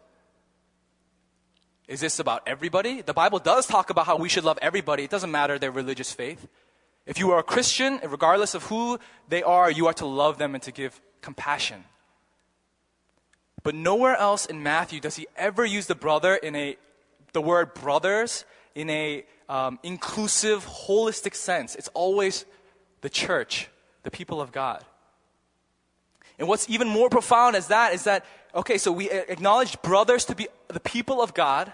Is 1.90 1.98
this 1.98 2.20
about 2.20 2.44
everybody? 2.46 3.02
The 3.02 3.12
Bible 3.12 3.40
does 3.40 3.66
talk 3.66 3.90
about 3.90 4.06
how 4.06 4.16
we 4.16 4.28
should 4.28 4.44
love 4.44 4.60
everybody. 4.62 5.02
It 5.02 5.10
doesn't 5.10 5.32
matter 5.32 5.58
their 5.58 5.72
religious 5.72 6.12
faith. 6.12 6.46
If 7.04 7.18
you 7.18 7.32
are 7.32 7.40
a 7.40 7.42
Christian, 7.42 7.98
regardless 8.06 8.54
of 8.54 8.62
who 8.66 9.00
they 9.28 9.42
are, 9.42 9.68
you 9.68 9.88
are 9.88 9.92
to 9.94 10.06
love 10.06 10.38
them 10.38 10.54
and 10.54 10.62
to 10.62 10.70
give 10.70 11.00
compassion. 11.20 11.82
But 13.64 13.74
nowhere 13.74 14.14
else 14.14 14.46
in 14.46 14.62
Matthew 14.62 15.00
does 15.00 15.16
he 15.16 15.26
ever 15.34 15.64
use 15.64 15.88
the 15.88 15.96
brother 15.96 16.36
in 16.36 16.54
a, 16.54 16.76
the 17.32 17.42
word 17.42 17.74
brothers 17.74 18.44
in 18.76 18.88
a 18.88 19.24
um, 19.48 19.80
inclusive, 19.82 20.64
holistic 20.64 21.34
sense. 21.34 21.74
It's 21.74 21.88
always 21.88 22.44
the 23.00 23.10
church, 23.10 23.68
the 24.04 24.12
people 24.12 24.40
of 24.40 24.52
God. 24.52 24.84
And 26.38 26.46
what's 26.46 26.70
even 26.70 26.86
more 26.86 27.10
profound 27.10 27.56
is 27.56 27.66
that 27.66 27.94
is 27.94 28.04
that 28.04 28.24
okay, 28.54 28.78
so 28.78 28.92
we 28.92 29.10
acknowledge 29.10 29.80
brothers 29.82 30.24
to 30.26 30.36
be 30.36 30.46
the 30.68 30.80
people 30.80 31.20
of 31.20 31.34
God, 31.34 31.72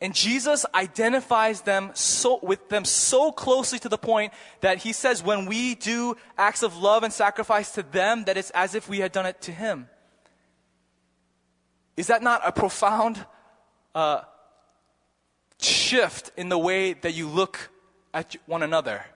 and 0.00 0.14
Jesus 0.14 0.66
identifies 0.74 1.62
them 1.62 1.90
so, 1.94 2.38
with 2.42 2.68
them 2.68 2.84
so 2.84 3.32
closely 3.32 3.78
to 3.78 3.88
the 3.88 3.96
point 3.96 4.32
that 4.60 4.78
he 4.78 4.92
says 4.92 5.22
when 5.22 5.46
we 5.46 5.74
do 5.74 6.16
acts 6.36 6.62
of 6.62 6.76
love 6.76 7.02
and 7.02 7.12
sacrifice 7.12 7.72
to 7.72 7.82
them, 7.82 8.24
that 8.24 8.36
it's 8.36 8.50
as 8.50 8.74
if 8.74 8.88
we 8.88 8.98
had 8.98 9.12
done 9.12 9.24
it 9.24 9.40
to 9.42 9.52
him. 9.52 9.88
Is 11.96 12.08
that 12.08 12.22
not 12.22 12.42
a 12.44 12.52
profound 12.52 13.24
uh, 13.94 14.20
shift 15.58 16.30
in 16.36 16.50
the 16.50 16.58
way 16.58 16.92
that 16.92 17.14
you 17.14 17.26
look 17.26 17.70
at 18.12 18.36
one 18.44 18.62
another? 18.62 19.06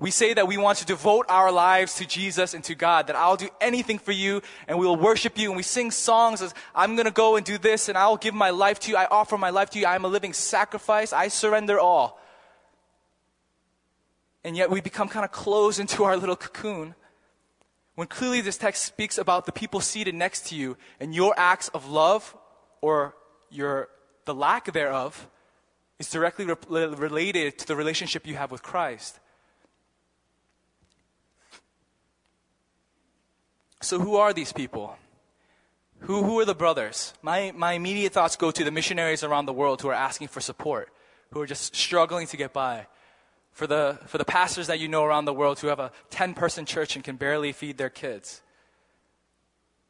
We 0.00 0.10
say 0.10 0.34
that 0.34 0.48
we 0.48 0.56
want 0.56 0.78
to 0.78 0.84
devote 0.84 1.26
our 1.28 1.52
lives 1.52 1.94
to 1.96 2.06
Jesus 2.06 2.52
and 2.52 2.64
to 2.64 2.74
God, 2.74 3.06
that 3.06 3.16
I'll 3.16 3.36
do 3.36 3.48
anything 3.60 3.98
for 3.98 4.12
you 4.12 4.42
and 4.66 4.78
we 4.78 4.86
will 4.86 4.96
worship 4.96 5.38
you. 5.38 5.50
And 5.50 5.56
we 5.56 5.62
sing 5.62 5.90
songs 5.92 6.42
as 6.42 6.52
I'm 6.74 6.96
going 6.96 7.06
to 7.06 7.12
go 7.12 7.36
and 7.36 7.46
do 7.46 7.58
this 7.58 7.88
and 7.88 7.96
I'll 7.96 8.16
give 8.16 8.34
my 8.34 8.50
life 8.50 8.80
to 8.80 8.90
you. 8.90 8.96
I 8.96 9.06
offer 9.06 9.38
my 9.38 9.50
life 9.50 9.70
to 9.70 9.78
you. 9.78 9.86
I'm 9.86 10.04
a 10.04 10.08
living 10.08 10.32
sacrifice. 10.32 11.12
I 11.12 11.28
surrender 11.28 11.78
all. 11.78 12.20
And 14.42 14.56
yet 14.56 14.68
we 14.68 14.80
become 14.80 15.08
kind 15.08 15.24
of 15.24 15.30
closed 15.30 15.78
into 15.78 16.04
our 16.04 16.16
little 16.16 16.36
cocoon 16.36 16.94
when 17.94 18.08
clearly 18.08 18.40
this 18.40 18.58
text 18.58 18.84
speaks 18.84 19.16
about 19.16 19.46
the 19.46 19.52
people 19.52 19.80
seated 19.80 20.14
next 20.14 20.48
to 20.48 20.56
you 20.56 20.76
and 20.98 21.14
your 21.14 21.32
acts 21.36 21.68
of 21.68 21.88
love 21.88 22.36
or 22.80 23.14
your, 23.48 23.88
the 24.24 24.34
lack 24.34 24.72
thereof 24.72 25.28
is 26.00 26.10
directly 26.10 26.44
re- 26.44 26.56
related 26.68 27.56
to 27.58 27.66
the 27.66 27.76
relationship 27.76 28.26
you 28.26 28.34
have 28.34 28.50
with 28.50 28.62
Christ. 28.62 29.20
So, 33.84 33.98
who 33.98 34.16
are 34.16 34.32
these 34.32 34.52
people? 34.52 34.96
Who, 36.00 36.22
who 36.22 36.38
are 36.40 36.44
the 36.44 36.54
brothers? 36.54 37.14
My, 37.22 37.52
my 37.56 37.72
immediate 37.74 38.12
thoughts 38.12 38.36
go 38.36 38.50
to 38.50 38.64
the 38.64 38.70
missionaries 38.70 39.22
around 39.22 39.46
the 39.46 39.52
world 39.52 39.80
who 39.80 39.88
are 39.88 39.94
asking 39.94 40.28
for 40.28 40.40
support, 40.40 40.90
who 41.30 41.40
are 41.40 41.46
just 41.46 41.74
struggling 41.74 42.26
to 42.28 42.36
get 42.36 42.52
by 42.52 42.86
for 43.54 43.68
the, 43.68 43.98
for 44.06 44.18
the 44.18 44.24
pastors 44.24 44.66
that 44.66 44.80
you 44.80 44.88
know 44.88 45.04
around 45.04 45.24
the 45.24 45.32
world 45.32 45.60
who 45.60 45.68
have 45.68 45.78
a 45.78 45.92
10 46.10 46.34
person 46.34 46.66
church 46.66 46.96
and 46.96 47.04
can 47.04 47.16
barely 47.16 47.52
feed 47.52 47.78
their 47.78 47.88
kids, 47.88 48.42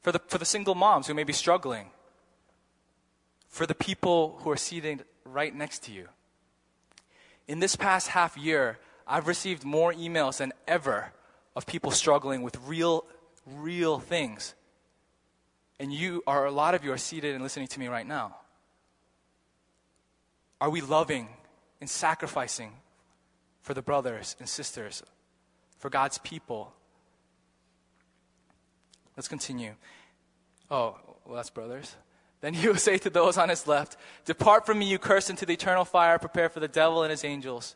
for 0.03 0.13
the, 0.13 0.21
for 0.29 0.39
the 0.39 0.45
single 0.45 0.75
moms 0.75 1.07
who 1.07 1.15
may 1.15 1.25
be 1.25 1.33
struggling, 1.33 1.91
for 3.49 3.65
the 3.67 3.75
people 3.75 4.39
who 4.43 4.51
are 4.51 4.57
seated 4.57 5.05
right 5.25 5.55
next 5.55 5.83
to 5.85 5.93
you. 5.93 6.09
In 7.49 7.59
this 7.59 7.75
past 7.75 8.09
half 8.09 8.37
year, 8.37 8.79
I've 9.07 9.27
received 9.27 9.65
more 9.65 9.93
emails 9.95 10.39
than 10.39 10.53
ever 10.69 11.13
of 11.57 11.67
people 11.67 11.91
struggling 11.91 12.43
with 12.43 12.59
real, 12.67 13.05
real 13.47 13.99
things. 13.99 14.55
And 15.79 15.93
you 15.93 16.23
are, 16.27 16.47
a 16.47 16.51
lot 16.51 16.75
of 16.75 16.85
you 16.85 16.93
are 16.93 16.99
seated 16.99 17.35
and 17.35 17.43
listening 17.43 17.69
to 17.69 17.81
me 17.81 17.89
right 17.89 18.07
now. 18.07 18.37
Are 20.61 20.71
we 20.71 20.81
loving 20.81 21.29
and 21.81 21.91
sacrificing 21.91 22.73
for 23.65 23.73
the 23.73 23.83
brothers 23.83 24.37
and 24.39 24.49
sisters, 24.49 25.03
for 25.79 25.89
God's 25.89 26.19
people. 26.19 26.73
Let's 29.17 29.27
continue. 29.27 29.75
Oh, 30.71 30.99
well, 31.25 31.37
that's 31.37 31.49
brothers. 31.49 31.97
Then 32.43 32.53
he 32.53 32.69
will 32.69 32.77
say 32.77 32.99
to 32.99 33.09
those 33.09 33.39
on 33.39 33.49
his 33.49 33.67
left, 33.67 33.97
Depart 34.27 34.67
from 34.67 34.79
me, 34.79 34.87
you 34.87 34.99
cursed, 34.99 35.31
into 35.31 35.47
the 35.47 35.55
eternal 35.55 35.87
fire 35.87 36.19
prepared 36.19 36.53
for 36.53 36.61
the 36.61 36.69
devil 36.69 37.03
and 37.03 37.11
his 37.11 37.25
angels. 37.25 37.75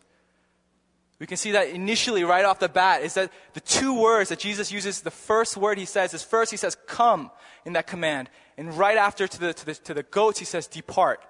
We 1.18 1.26
can 1.26 1.36
see 1.36 1.52
that 1.52 1.68
initially, 1.68 2.22
right 2.22 2.44
off 2.44 2.60
the 2.60 2.68
bat, 2.68 3.02
is 3.02 3.14
that 3.14 3.32
the 3.52 3.60
two 3.60 4.00
words 4.00 4.28
that 4.28 4.38
Jesus 4.38 4.70
uses, 4.70 5.00
the 5.00 5.10
first 5.10 5.56
word 5.56 5.76
he 5.76 5.84
says 5.84 6.14
is 6.14 6.22
first 6.22 6.50
he 6.50 6.56
says, 6.56 6.76
Come 6.86 7.30
in 7.64 7.72
that 7.72 7.88
command. 7.88 8.30
And 8.56 8.76
right 8.76 8.96
after 8.96 9.26
to 9.26 9.40
the, 9.40 9.52
to 9.52 9.66
the, 9.66 9.74
to 9.74 9.94
the 9.94 10.04
goats, 10.04 10.38
he 10.38 10.44
says, 10.44 10.66
Depart. 10.68 11.20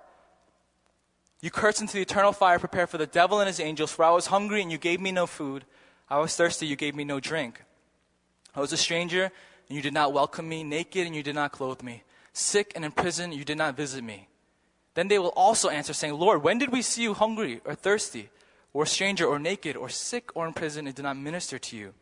You 1.40 1.50
cursed 1.50 1.80
into 1.80 1.94
the 1.94 2.02
eternal 2.02 2.32
fire 2.32 2.58
prepared 2.58 2.90
for 2.90 2.98
the 2.98 3.06
devil 3.06 3.40
and 3.40 3.46
his 3.46 3.60
angels, 3.60 3.92
for 3.92 4.04
I 4.04 4.10
was 4.10 4.26
hungry 4.26 4.60
and 4.60 4.72
you 4.72 4.78
gave 4.78 5.00
me 5.00 5.12
no 5.12 5.26
food. 5.26 5.64
I 6.10 6.18
was 6.18 6.34
thirsty, 6.34 6.66
you 6.66 6.76
gave 6.76 6.94
me 6.94 7.04
no 7.04 7.20
drink. 7.20 7.62
I 8.54 8.60
was 8.60 8.72
a 8.72 8.76
stranger 8.76 9.30
and 9.68 9.76
you 9.76 9.82
did 9.82 9.94
not 9.94 10.12
welcome 10.12 10.48
me, 10.48 10.64
naked 10.64 11.06
and 11.06 11.14
you 11.14 11.22
did 11.22 11.34
not 11.34 11.52
clothe 11.52 11.82
me, 11.82 12.02
sick 12.32 12.72
and 12.74 12.84
in 12.84 12.90
prison, 12.90 13.32
you 13.32 13.44
did 13.44 13.58
not 13.58 13.76
visit 13.76 14.02
me. 14.02 14.28
Then 14.94 15.08
they 15.08 15.18
will 15.18 15.28
also 15.36 15.68
answer, 15.68 15.92
saying, 15.92 16.14
Lord, 16.14 16.42
when 16.42 16.58
did 16.58 16.72
we 16.72 16.82
see 16.82 17.02
you 17.02 17.14
hungry 17.14 17.60
or 17.64 17.74
thirsty, 17.74 18.30
or 18.72 18.84
a 18.84 18.86
stranger, 18.86 19.26
or 19.26 19.38
naked, 19.38 19.76
or 19.76 19.88
sick, 19.88 20.30
or 20.34 20.46
in 20.46 20.52
prison, 20.52 20.86
and 20.86 20.94
did 20.94 21.02
not 21.02 21.16
minister 21.16 21.58
to 21.58 21.76
you? 21.76 21.94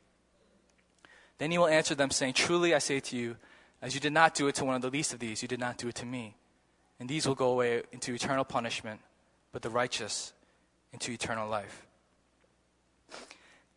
Then 1.38 1.50
he 1.50 1.58
will 1.58 1.68
answer 1.68 1.94
them, 1.94 2.10
saying, 2.10 2.34
Truly 2.34 2.74
I 2.74 2.78
say 2.78 3.00
to 3.00 3.16
you, 3.16 3.36
as 3.82 3.94
you 3.94 4.00
did 4.00 4.12
not 4.12 4.34
do 4.34 4.48
it 4.48 4.54
to 4.56 4.64
one 4.64 4.74
of 4.74 4.82
the 4.82 4.90
least 4.90 5.12
of 5.12 5.18
these, 5.18 5.42
you 5.42 5.48
did 5.48 5.60
not 5.60 5.78
do 5.78 5.88
it 5.88 5.94
to 5.96 6.06
me. 6.06 6.34
And 6.98 7.08
these 7.08 7.26
will 7.26 7.34
go 7.34 7.50
away 7.50 7.82
into 7.92 8.14
eternal 8.14 8.44
punishment 8.44 9.00
but 9.56 9.62
the 9.62 9.70
righteous 9.70 10.34
into 10.92 11.10
eternal 11.12 11.48
life. 11.48 11.86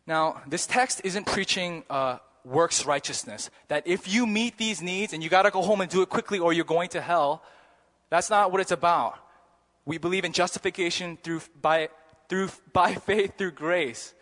Now, 0.06 0.42
this 0.46 0.66
text 0.66 1.00
isn't 1.04 1.24
preaching 1.24 1.84
uh, 1.88 2.18
works 2.44 2.84
righteousness, 2.84 3.48
that 3.68 3.86
if 3.86 4.06
you 4.06 4.26
meet 4.26 4.58
these 4.58 4.82
needs 4.82 5.14
and 5.14 5.22
you 5.22 5.30
got 5.30 5.44
to 5.44 5.50
go 5.50 5.62
home 5.62 5.80
and 5.80 5.90
do 5.90 6.02
it 6.02 6.10
quickly 6.10 6.38
or 6.38 6.52
you're 6.52 6.66
going 6.66 6.90
to 6.90 7.00
hell, 7.00 7.42
that's 8.10 8.28
not 8.28 8.52
what 8.52 8.60
it's 8.60 8.72
about. 8.72 9.14
We 9.86 9.96
believe 9.96 10.26
in 10.26 10.32
justification 10.32 11.16
through, 11.22 11.40
by, 11.62 11.88
through, 12.30 12.48
by 12.72 12.94
faith 12.94 13.36
through 13.36 13.50
grace. 13.50 14.14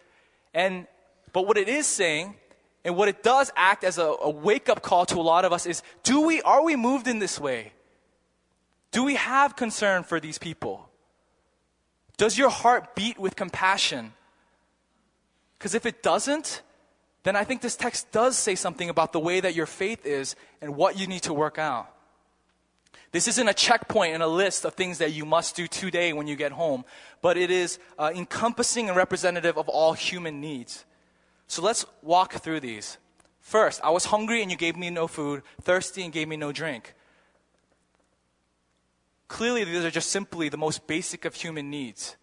And, 0.53 0.89
but 1.33 1.47
what 1.47 1.57
it 1.57 1.69
is 1.69 1.87
saying, 1.87 2.35
and 2.85 2.97
what 2.97 3.09
it 3.09 3.23
does 3.23 3.53
act 3.55 3.85
as 3.85 3.99
a, 3.99 4.15
a 4.21 4.31
wake 4.31 4.69
up 4.69 4.83
call 4.83 5.07
to 5.07 5.19
a 5.19 5.23
lot 5.23 5.45
of 5.45 5.53
us 5.53 5.67
is 5.67 5.83
do 6.03 6.23
we, 6.23 6.43
are 6.43 6.65
we 6.65 6.75
moved 6.75 7.07
in 7.07 7.21
this 7.21 7.39
way? 7.39 7.73
Do 8.91 9.05
we 9.05 9.15
have 9.15 9.55
concern 9.55 10.03
for 10.03 10.19
these 10.19 10.39
people? 10.39 10.89
Does 12.17 12.37
your 12.37 12.51
heart 12.51 12.97
beat 12.97 13.19
with 13.19 13.37
compassion? 13.37 14.13
Because 15.59 15.75
if 15.75 15.87
it 15.87 16.03
doesn't, 16.03 16.63
then 17.23 17.37
I 17.37 17.45
think 17.45 17.61
this 17.61 17.77
text 17.77 18.11
does 18.11 18.37
say 18.37 18.55
something 18.55 18.89
about 18.89 19.13
the 19.13 19.21
way 19.21 19.41
that 19.41 19.55
your 19.55 19.67
faith 19.67 20.07
is 20.07 20.35
and 20.61 20.75
what 20.75 20.99
you 20.99 21.07
need 21.07 21.23
to 21.23 21.35
work 21.35 21.59
out. 21.59 21.93
This 23.11 23.27
isn't 23.27 23.49
a 23.49 23.55
checkpoint 23.55 24.15
in 24.15 24.21
a 24.21 24.27
list 24.27 24.65
of 24.65 24.75
things 24.75 24.99
that 24.99 25.13
you 25.13 25.25
must 25.25 25.57
do 25.57 25.67
today 25.67 26.13
when 26.13 26.27
you 26.27 26.37
get 26.37 26.53
home, 26.53 26.85
but 27.23 27.37
it 27.39 27.51
is 27.51 27.79
uh, 27.99 28.11
encompassing 28.15 28.89
and 28.89 28.97
representative 28.97 29.57
of 29.57 29.69
all 29.69 29.95
human 29.95 30.41
needs. 30.41 30.85
So 31.47 31.63
let's 31.63 31.87
walk 32.03 32.35
through 32.35 32.61
these. 32.61 32.99
First, 33.41 33.81
I 33.83 33.91
was 33.91 34.07
hungry 34.07 34.43
and 34.43 34.51
you 34.51 34.59
gave 34.59 34.77
me 34.77 34.91
no 34.91 35.07
food, 35.07 35.43
thirsty 35.63 36.03
and 36.03 36.13
gave 36.13 36.29
me 36.29 36.37
no 36.37 36.53
drink. 36.53 36.95
Clearly, 39.27 39.65
these 39.65 39.85
are 39.85 39.91
just 39.91 40.11
simply 40.11 40.51
the 40.51 40.59
most 40.59 40.87
basic 40.87 41.25
of 41.25 41.35
human 41.35 41.71
needs. 41.71 42.17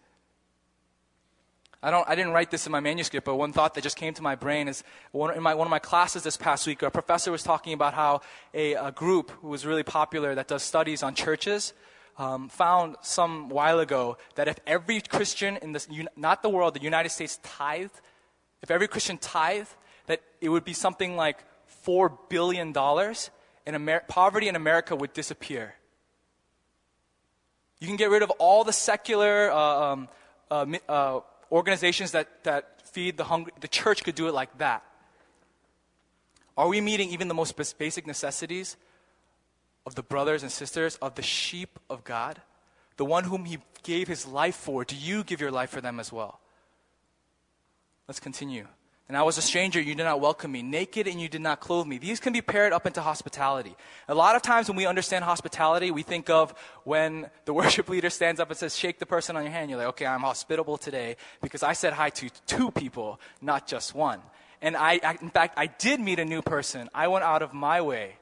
I, 1.86 1.92
don't, 1.92 2.08
I 2.08 2.16
didn't 2.16 2.32
write 2.32 2.50
this 2.50 2.66
in 2.66 2.72
my 2.72 2.80
manuscript, 2.80 3.24
but 3.24 3.36
one 3.36 3.52
thought 3.52 3.74
that 3.74 3.82
just 3.82 3.96
came 3.96 4.12
to 4.14 4.22
my 4.22 4.34
brain 4.34 4.66
is 4.66 4.82
one, 5.12 5.32
in 5.36 5.40
my, 5.40 5.54
one 5.54 5.68
of 5.68 5.70
my 5.70 5.78
classes 5.78 6.24
this 6.24 6.36
past 6.36 6.66
week, 6.66 6.82
a 6.82 6.90
professor 6.90 7.30
was 7.30 7.44
talking 7.44 7.72
about 7.72 7.94
how 7.94 8.22
a, 8.52 8.74
a 8.74 8.90
group 8.90 9.30
who 9.40 9.46
was 9.46 9.64
really 9.64 9.84
popular 9.84 10.34
that 10.34 10.48
does 10.48 10.64
studies 10.64 11.04
on 11.04 11.14
churches 11.14 11.74
um, 12.18 12.48
found 12.48 12.96
some 13.02 13.48
while 13.50 13.78
ago 13.78 14.18
that 14.34 14.48
if 14.48 14.58
every 14.66 15.00
Christian 15.00 15.58
in 15.58 15.70
this, 15.70 15.86
not 16.16 16.42
the 16.42 16.48
world, 16.48 16.74
the 16.74 16.82
United 16.82 17.10
States 17.10 17.38
tithed, 17.44 18.00
if 18.62 18.70
every 18.72 18.88
Christian 18.88 19.16
tithed, 19.16 19.72
that 20.06 20.22
it 20.40 20.48
would 20.48 20.64
be 20.64 20.72
something 20.72 21.14
like 21.14 21.38
$4 21.86 22.18
billion 22.28 22.76
and 22.76 23.76
Amer- 23.76 24.02
poverty 24.08 24.48
in 24.48 24.56
America 24.56 24.96
would 24.96 25.12
disappear. 25.12 25.76
You 27.78 27.86
can 27.86 27.94
get 27.94 28.10
rid 28.10 28.24
of 28.24 28.30
all 28.40 28.64
the 28.64 28.72
secular 28.72 29.52
uh, 29.52 29.92
um, 29.92 30.08
uh, 30.50 30.66
uh, 30.88 31.20
organizations 31.50 32.12
that, 32.12 32.44
that 32.44 32.82
feed 32.86 33.16
the 33.16 33.24
hungry, 33.24 33.52
the 33.60 33.68
church 33.68 34.04
could 34.04 34.14
do 34.14 34.28
it 34.28 34.34
like 34.34 34.56
that. 34.58 34.82
Are 36.56 36.68
we 36.68 36.80
meeting 36.80 37.10
even 37.10 37.28
the 37.28 37.34
most 37.34 37.56
basic 37.78 38.06
necessities 38.06 38.76
of 39.84 39.94
the 39.94 40.02
brothers 40.02 40.42
and 40.42 40.50
sisters, 40.50 40.96
of 40.96 41.14
the 41.14 41.22
sheep 41.22 41.78
of 41.90 42.04
God? 42.04 42.40
The 42.96 43.04
one 43.04 43.24
whom 43.24 43.44
He 43.44 43.58
gave 43.82 44.08
His 44.08 44.26
life 44.26 44.56
for. 44.56 44.84
Do 44.84 44.96
you 44.96 45.22
give 45.22 45.40
your 45.40 45.50
life 45.50 45.70
for 45.70 45.80
them 45.80 46.00
as 46.00 46.12
well? 46.12 46.40
Let's 48.08 48.20
continue. 48.20 48.66
And 49.08 49.16
I 49.16 49.22
was 49.22 49.38
a 49.38 49.42
stranger, 49.42 49.80
you 49.80 49.94
did 49.94 50.02
not 50.02 50.20
welcome 50.20 50.50
me. 50.50 50.62
Naked, 50.62 51.06
and 51.06 51.20
you 51.20 51.28
did 51.28 51.40
not 51.40 51.60
clothe 51.60 51.86
me. 51.86 51.98
These 51.98 52.18
can 52.18 52.32
be 52.32 52.40
paired 52.40 52.72
up 52.72 52.86
into 52.86 53.00
hospitality. 53.00 53.76
A 54.08 54.14
lot 54.14 54.34
of 54.34 54.42
times 54.42 54.66
when 54.66 54.76
we 54.76 54.84
understand 54.84 55.24
hospitality, 55.24 55.92
we 55.92 56.02
think 56.02 56.28
of 56.28 56.52
when 56.82 57.30
the 57.44 57.52
worship 57.60 57.88
leader 57.88 58.10
stands 58.10 58.40
up 58.40 58.50
and 58.50 58.58
says, 58.58 58.76
Shake 58.76 58.98
the 58.98 59.06
person 59.06 59.36
on 59.36 59.44
your 59.44 59.52
hand. 59.52 59.70
You're 59.70 59.78
like, 59.78 59.88
Okay, 59.88 60.06
I'm 60.06 60.22
hospitable 60.22 60.76
today 60.76 61.16
because 61.40 61.62
I 61.62 61.72
said 61.72 61.92
hi 61.92 62.10
to 62.10 62.30
two 62.46 62.72
people, 62.72 63.20
not 63.40 63.68
just 63.68 63.94
one. 63.94 64.20
And 64.60 64.76
I, 64.76 64.98
I 65.04 65.16
in 65.22 65.30
fact, 65.30 65.54
I 65.56 65.66
did 65.66 66.00
meet 66.00 66.18
a 66.18 66.24
new 66.24 66.42
person. 66.42 66.90
I 66.92 67.06
went 67.06 67.24
out 67.24 67.42
of 67.42 67.54
my 67.54 67.80
way. 67.82 68.16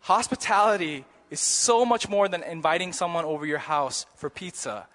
Hospitality 0.00 1.04
is 1.28 1.40
so 1.40 1.84
much 1.84 2.08
more 2.08 2.28
than 2.28 2.44
inviting 2.44 2.92
someone 2.92 3.24
over 3.24 3.44
your 3.44 3.58
house 3.58 4.06
for 4.14 4.30
pizza. 4.30 4.86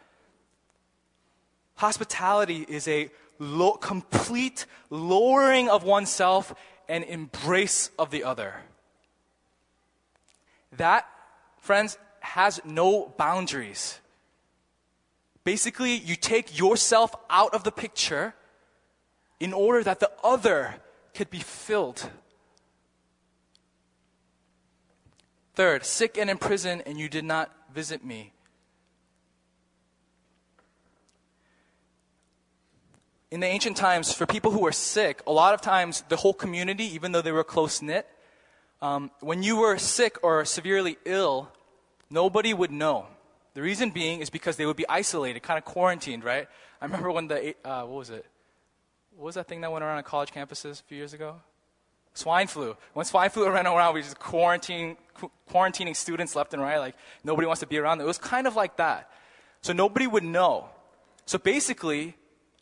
Hospitality 1.75 2.65
is 2.67 2.87
a 2.87 3.09
lo- 3.39 3.73
complete 3.73 4.65
lowering 4.89 5.69
of 5.69 5.83
oneself 5.83 6.53
and 6.87 7.03
embrace 7.03 7.89
of 7.97 8.11
the 8.11 8.23
other. 8.23 8.55
That, 10.77 11.07
friends, 11.59 11.97
has 12.19 12.59
no 12.65 13.13
boundaries. 13.17 13.99
Basically, 15.43 15.95
you 15.95 16.15
take 16.15 16.57
yourself 16.57 17.15
out 17.29 17.53
of 17.53 17.63
the 17.63 17.71
picture 17.71 18.33
in 19.39 19.53
order 19.53 19.83
that 19.83 19.99
the 19.99 20.11
other 20.23 20.75
could 21.13 21.29
be 21.29 21.39
filled. 21.39 22.09
Third, 25.53 25.85
sick 25.85 26.17
and 26.17 26.29
in 26.29 26.37
prison, 26.37 26.81
and 26.85 26.99
you 26.99 27.07
did 27.07 27.23
not 27.23 27.51
visit 27.73 28.03
me. 28.03 28.33
In 33.31 33.39
the 33.39 33.47
ancient 33.47 33.77
times, 33.77 34.13
for 34.13 34.25
people 34.25 34.51
who 34.51 34.59
were 34.59 34.71
sick, 34.71 35.21
a 35.25 35.31
lot 35.31 35.53
of 35.53 35.61
times 35.61 36.03
the 36.09 36.15
whole 36.15 36.33
community, 36.33 36.85
even 36.85 37.11
though 37.11 37.21
they 37.21 37.31
were 37.31 37.43
close 37.43 37.81
knit, 37.81 38.07
um, 38.81 39.11
when 39.19 39.43
you 39.43 39.57
were 39.57 39.77
sick 39.77 40.17
or 40.23 40.45
severely 40.45 40.97
ill, 41.05 41.49
nobody 42.09 42.53
would 42.53 42.71
know. 42.71 43.07
The 43.53 43.61
reason 43.61 43.89
being 43.89 44.21
is 44.21 44.29
because 44.29 44.57
they 44.57 44.65
would 44.65 44.75
be 44.75 44.87
isolated, 44.89 45.41
kind 45.41 45.57
of 45.57 45.65
quarantined, 45.65 46.23
right? 46.23 46.47
I 46.81 46.85
remember 46.85 47.11
when 47.11 47.27
the, 47.27 47.55
uh, 47.63 47.83
what 47.83 47.97
was 47.97 48.09
it? 48.09 48.25
What 49.15 49.27
was 49.27 49.35
that 49.35 49.47
thing 49.47 49.61
that 49.61 49.71
went 49.71 49.83
around 49.83 49.97
on 49.97 50.03
college 50.03 50.31
campuses 50.31 50.81
a 50.81 50.83
few 50.83 50.97
years 50.97 51.13
ago? 51.13 51.37
Swine 52.13 52.47
flu. 52.47 52.75
When 52.93 53.05
swine 53.05 53.29
flu 53.29 53.49
ran 53.51 53.65
around, 53.65 53.93
we 53.93 54.01
just 54.01 54.19
quarantine, 54.19 54.97
quarantining 55.49 55.95
students 55.95 56.35
left 56.35 56.53
and 56.53 56.61
right. 56.61 56.77
Like 56.77 56.95
nobody 57.23 57.47
wants 57.47 57.61
to 57.61 57.67
be 57.67 57.77
around. 57.77 57.97
Them. 57.99 58.05
It 58.05 58.07
was 58.07 58.17
kind 58.17 58.45
of 58.45 58.55
like 58.55 58.77
that. 58.77 59.09
So 59.61 59.73
nobody 59.73 60.05
would 60.05 60.23
know. 60.23 60.69
So 61.25 61.37
basically, 61.37 62.15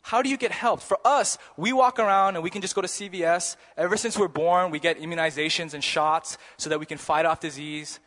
how 0.04 0.20
do 0.20 0.28
you 0.28 0.36
get 0.36 0.52
help? 0.52 0.82
For 0.82 0.98
us, 1.02 1.38
we 1.56 1.72
walk 1.72 1.98
around 1.98 2.34
and 2.34 2.44
we 2.44 2.50
can 2.50 2.60
just 2.60 2.74
go 2.74 2.82
to 2.82 2.86
CVS. 2.86 3.56
Ever 3.74 3.96
since 3.96 4.18
we're 4.18 4.28
born, 4.28 4.70
we 4.70 4.78
get 4.78 5.00
immunizations 5.00 5.72
and 5.72 5.82
shots 5.82 6.36
so 6.58 6.68
that 6.68 6.78
we 6.78 6.84
can 6.84 6.98
fight 6.98 7.24
off 7.24 7.40
disease. 7.40 8.00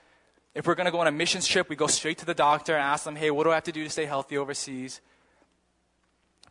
If 0.54 0.68
we're 0.68 0.76
going 0.76 0.86
to 0.86 0.92
go 0.92 1.00
on 1.00 1.08
a 1.08 1.12
missions 1.12 1.48
trip, 1.48 1.70
we 1.70 1.76
go 1.76 1.88
straight 1.88 2.20
to 2.20 2.26
the 2.26 2.36
doctor 2.36 2.74
and 2.74 2.84
ask 2.84 3.04
them, 3.04 3.16
hey, 3.16 3.32
what 3.32 3.46
do 3.46 3.50
I 3.50 3.56
have 3.56 3.64
to 3.64 3.72
do 3.72 3.84
to 3.84 3.90
stay 3.90 4.06
healthy 4.06 4.38
overseas? 4.38 5.02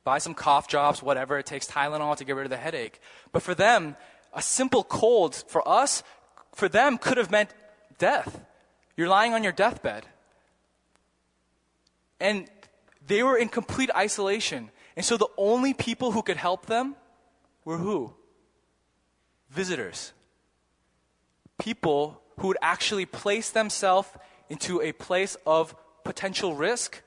Buy 0.02 0.18
some 0.18 0.34
cough 0.34 0.66
drops, 0.66 1.00
whatever. 1.00 1.38
It 1.38 1.46
takes 1.46 1.68
Tylenol 1.68 2.16
to 2.16 2.24
get 2.24 2.34
rid 2.34 2.46
of 2.46 2.50
the 2.50 2.56
headache. 2.56 2.98
But 3.30 3.44
for 3.44 3.54
them, 3.54 3.94
a 4.34 4.42
simple 4.42 4.82
cold, 4.82 5.44
for 5.46 5.66
us, 5.68 6.02
for 6.56 6.68
them, 6.68 6.98
could 6.98 7.18
have 7.18 7.30
meant 7.30 7.50
death. 7.98 8.40
You're 8.96 9.08
lying 9.08 9.32
on 9.32 9.44
your 9.44 9.52
deathbed. 9.52 10.06
And 12.18 12.50
they 13.06 13.22
were 13.22 13.36
in 13.36 13.48
complete 13.48 13.90
isolation. 13.94 14.72
And 14.96 15.04
so 15.04 15.16
the 15.16 15.28
only 15.36 15.74
people 15.74 16.12
who 16.12 16.22
could 16.22 16.38
help 16.38 16.66
them 16.66 16.96
were 17.64 17.76
who? 17.76 18.14
Visitors. 19.50 20.12
People 21.58 22.20
who 22.38 22.48
would 22.48 22.56
actually 22.62 23.06
place 23.06 23.50
themselves 23.50 24.08
into 24.48 24.80
a 24.80 24.92
place 24.92 25.36
of 25.46 25.74
potential 26.04 26.54
risk 26.54 27.02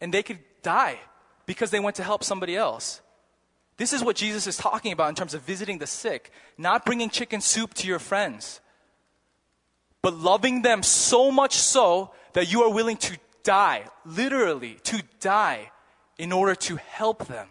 and 0.00 0.14
they 0.14 0.22
could 0.22 0.38
die 0.62 0.98
because 1.46 1.70
they 1.70 1.80
went 1.80 1.96
to 1.96 2.02
help 2.02 2.22
somebody 2.22 2.56
else. 2.56 3.00
This 3.78 3.92
is 3.92 4.02
what 4.02 4.16
Jesus 4.16 4.46
is 4.46 4.56
talking 4.56 4.92
about 4.92 5.08
in 5.08 5.14
terms 5.14 5.34
of 5.34 5.42
visiting 5.42 5.78
the 5.78 5.86
sick, 5.86 6.30
not 6.56 6.84
bringing 6.84 7.10
chicken 7.10 7.40
soup 7.40 7.74
to 7.74 7.86
your 7.86 7.98
friends, 7.98 8.60
but 10.02 10.14
loving 10.14 10.62
them 10.62 10.82
so 10.82 11.30
much 11.30 11.54
so 11.54 12.12
that 12.32 12.50
you 12.50 12.62
are 12.62 12.72
willing 12.72 12.96
to 12.98 13.18
die, 13.42 13.84
literally, 14.04 14.78
to 14.84 15.02
die 15.20 15.70
in 16.18 16.32
order 16.32 16.54
to 16.54 16.76
help 16.76 17.26
them. 17.26 17.48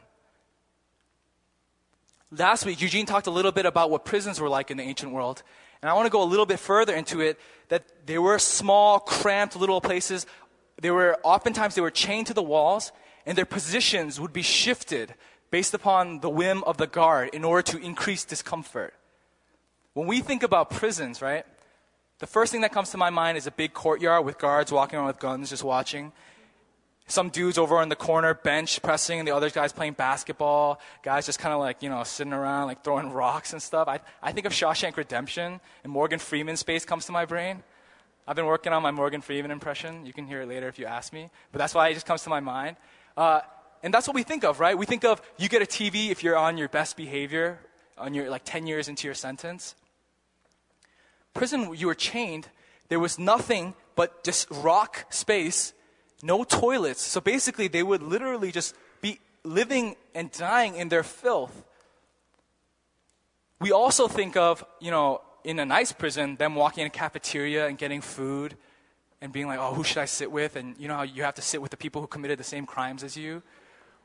Last 2.32 2.65
week, 2.65 2.82
Eugene 2.82 3.06
talked 3.06 3.28
a 3.28 3.32
little 3.32 3.51
bit 3.51 3.65
about 3.65 3.89
what 3.89 4.04
prisons 4.04 4.39
were 4.39 4.49
like 4.49 4.71
in 4.71 4.78
the 4.78 4.84
ancient 4.84 5.12
world. 5.12 5.43
And 5.82 5.89
I 5.89 5.93
want 5.93 6.08
to 6.08 6.10
go 6.10 6.23
a 6.23 6.25
little 6.25 6.45
bit 6.45 6.60
further 6.60 6.93
into 6.93 7.21
it 7.21 7.39
that 7.69 8.08
they 8.08 8.17
were 8.17 8.39
small, 8.39 8.99
cramped 8.99 9.56
little 9.56 9.80
places. 9.80 10.25
They 10.82 10.91
were 10.91 11.17
oftentimes 11.23 11.75
they 11.75 11.82
were 11.82 11.91
chained 11.91 12.28
to 12.28 12.34
the 12.34 12.43
walls, 12.43 12.91
and 13.25 13.38
their 13.38 13.45
positions 13.45 14.19
would 14.19 14.34
be 14.34 14.41
shifted 14.41 15.13
based 15.51 15.73
upon 15.73 16.19
the 16.19 16.30
whim 16.30 16.63
of 16.63 16.78
the 16.78 16.88
guard 16.88 17.30
in 17.34 17.43
order 17.43 17.62
to 17.71 17.78
increase 17.78 18.25
discomfort. 18.25 18.93
When 19.93 20.08
we 20.08 20.19
think 20.21 20.43
about 20.43 20.71
prisons, 20.71 21.21
right? 21.21 21.45
The 22.19 22.28
first 22.28 22.51
thing 22.51 22.62
that 22.62 22.71
comes 22.71 22.89
to 22.91 22.97
my 22.97 23.10
mind 23.10 23.38
is 23.38 23.47
a 23.47 23.51
big 23.51 23.73
courtyard 23.73 24.25
with 24.25 24.38
guards 24.38 24.71
walking 24.71 24.97
around 24.97 25.08
with 25.08 25.19
guns 25.19 25.49
just 25.49 25.63
watching 25.63 26.12
some 27.08 27.30
dudes 27.30 27.58
over 27.58 27.82
in 27.82 27.89
the 27.89 27.96
corner 27.96 28.34
bench 28.34 28.82
pressing 28.82 29.20
and 29.20 29.28
the 29.28 29.36
other 29.36 29.50
guys 29.50 29.72
playing 29.72 29.94
basketball. 29.94 30.80
Guys 31.04 31.26
just 31.26 31.39
kind 31.39 31.54
of 31.54 31.60
like 31.60 31.84
you 31.84 31.89
know 31.89 32.04
sitting 32.04 32.34
around 32.34 32.68
like 32.68 32.84
throwing 32.84 33.12
rocks 33.13 33.54
and 33.54 33.62
stuff. 33.62 33.88
I, 33.88 34.00
I 34.22 34.32
think 34.32 34.46
of 34.46 34.54
shawshank 34.54 34.98
redemption 34.98 35.60
and 35.84 35.94
morgan 35.94 36.20
freeman's 36.20 36.63
face 36.63 36.86
comes 36.86 37.06
to 37.06 37.12
my 37.12 37.26
brain. 37.26 37.63
I've 38.28 38.36
been 38.36 38.48
working 38.48 38.74
on 38.74 38.82
my 38.82 38.91
morgan 38.91 39.22
freeman 39.22 39.52
impression. 39.52 40.06
You 40.06 40.13
can 40.13 40.26
hear 40.26 40.41
it 40.41 40.48
later 40.48 40.68
if 40.68 40.80
you 40.80 40.86
ask 40.86 41.13
me. 41.13 41.30
But 41.52 41.60
that's 41.60 41.76
why 41.76 41.89
it 41.89 41.94
just 41.94 42.08
comes 42.08 42.24
to 42.24 42.30
my 42.30 42.39
mind. 42.39 42.76
Uh, 43.15 43.41
and 43.84 43.94
that's 43.94 44.08
what 44.08 44.15
we 44.15 44.24
think 44.24 44.44
of 44.44 44.60
right? 44.60 44.78
We 44.78 44.88
think 44.88 45.06
of 45.06 45.22
you 45.38 45.48
get 45.48 45.62
a 45.62 45.65
tv 45.65 46.10
if 46.10 46.24
you're 46.24 46.38
on 46.38 46.58
your 46.58 46.70
best 46.70 46.98
behavior 46.98 47.60
on 47.98 48.13
your 48.13 48.30
like 48.30 48.44
10 48.46 48.65
years 48.65 48.88
into 48.88 49.08
your 49.08 49.13
sentence. 49.13 49.76
Prison 51.36 51.76
you 51.76 51.88
were 51.88 51.96
chained. 51.96 52.48
There 52.89 53.00
was 53.00 53.20
nothing 53.20 53.76
but 53.96 54.24
just 54.24 54.48
rock 54.50 55.06
space 55.12 55.74
no 56.23 56.43
toilets. 56.43 57.01
So 57.01 57.21
basically, 57.21 57.67
they 57.67 57.84
would 57.84 58.01
literally 58.01 58.51
just 58.51 58.75
be 59.01 59.19
living 59.43 59.95
and 60.13 60.32
dying 60.32 60.75
in 60.75 60.89
their 60.89 61.04
filth. 61.04 61.63
We 63.60 63.71
also 63.71 64.08
think 64.08 64.36
of, 64.36 64.63
you 64.80 64.91
know, 64.91 65.21
in 65.43 65.60
a 65.60 65.65
nice 65.65 65.91
prison, 65.91 66.36
them 66.36 66.56
walking 66.56 66.82
in 66.82 66.88
a 66.88 66.91
cafeteria 66.91 67.67
and 67.67 67.78
getting 67.78 68.01
food 68.01 68.56
and 69.21 69.32
being 69.32 69.47
like, 69.47 69.60
oh, 69.60 69.73
who 69.73 69.84
should 69.84 69.99
I 69.99 70.06
sit 70.06 70.32
with? 70.32 70.56
And 70.56 70.75
you 70.78 70.88
know 70.88 70.95
how 70.95 71.04
you 71.04 71.23
have 71.23 71.36
to 71.36 71.41
sit 71.41 71.62
with 71.62 71.71
the 71.71 71.78
people 71.78 72.01
who 72.01 72.08
committed 72.08 72.39
the 72.39 72.43
same 72.43 72.65
crimes 72.65 73.04
as 73.04 73.15
you? 73.15 73.41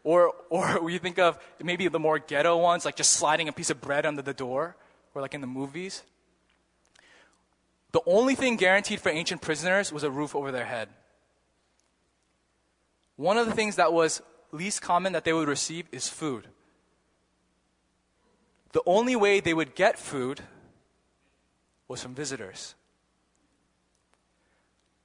Or, 0.04 0.32
or 0.50 0.82
we 0.82 0.98
think 0.98 1.18
of 1.18 1.38
maybe 1.62 1.88
the 1.88 1.98
more 1.98 2.18
ghetto 2.18 2.56
ones, 2.58 2.84
like 2.84 2.96
just 2.96 3.10
sliding 3.10 3.48
a 3.48 3.52
piece 3.52 3.70
of 3.70 3.80
bread 3.80 4.06
under 4.06 4.22
the 4.22 4.34
door, 4.34 4.76
or 5.14 5.22
like 5.22 5.34
in 5.34 5.40
the 5.40 5.46
movies. 5.46 6.02
The 7.92 8.00
only 8.06 8.36
thing 8.36 8.56
guaranteed 8.56 9.00
for 9.00 9.08
ancient 9.08 9.42
prisoners 9.42 9.92
was 9.92 10.04
a 10.04 10.10
roof 10.10 10.36
over 10.36 10.52
their 10.52 10.64
head. 10.64 10.88
One 13.20 13.36
of 13.36 13.44
the 13.44 13.52
things 13.52 13.76
that 13.76 13.92
was 13.92 14.22
least 14.50 14.80
common 14.80 15.12
that 15.12 15.24
they 15.24 15.34
would 15.34 15.46
receive 15.46 15.84
is 15.92 16.08
food. 16.08 16.48
The 18.72 18.80
only 18.86 19.14
way 19.14 19.40
they 19.40 19.52
would 19.52 19.74
get 19.74 19.98
food 19.98 20.40
was 21.86 22.02
from 22.02 22.14
visitors. 22.14 22.74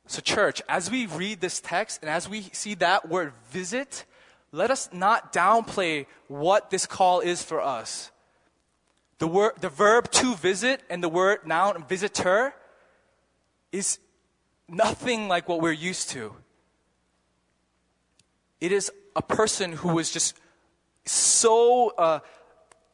So, 0.08 0.22
church, 0.22 0.62
as 0.70 0.90
we 0.90 1.08
read 1.08 1.42
this 1.42 1.60
text 1.60 2.00
and 2.02 2.10
as 2.10 2.30
we 2.30 2.44
see 2.54 2.74
that 2.76 3.10
word 3.10 3.34
visit, 3.50 4.06
let 4.54 4.72
us 4.72 4.88
not 4.94 5.34
downplay 5.34 6.06
what 6.30 6.70
this 6.70 6.86
call 6.86 7.20
is 7.20 7.44
for 7.44 7.60
us. 7.60 8.12
The, 9.18 9.28
word, 9.28 9.56
the 9.60 9.68
verb 9.68 10.10
to 10.12 10.36
visit 10.36 10.84
and 10.90 11.04
the 11.04 11.10
word 11.10 11.46
noun 11.46 11.84
visitor 11.86 12.54
is 13.74 14.00
nothing 14.70 15.28
like 15.28 15.50
what 15.50 15.60
we're 15.60 15.74
used 15.74 16.12
to. 16.12 16.34
It 18.62 18.72
is 18.72 18.92
a 19.16 19.22
person 19.22 19.74
who 19.74 20.00
is 20.00 20.12
just 20.12 20.38
so 21.06 21.90
uh, 21.98 22.20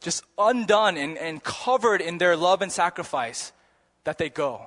just 0.00 0.24
undone 0.36 0.96
and, 0.96 1.16
and 1.16 1.42
covered 1.42 2.00
in 2.00 2.18
their 2.18 2.36
love 2.36 2.62
and 2.62 2.70
sacrifice 2.70 3.52
that 4.04 4.18
they 4.18 4.28
go. 4.28 4.66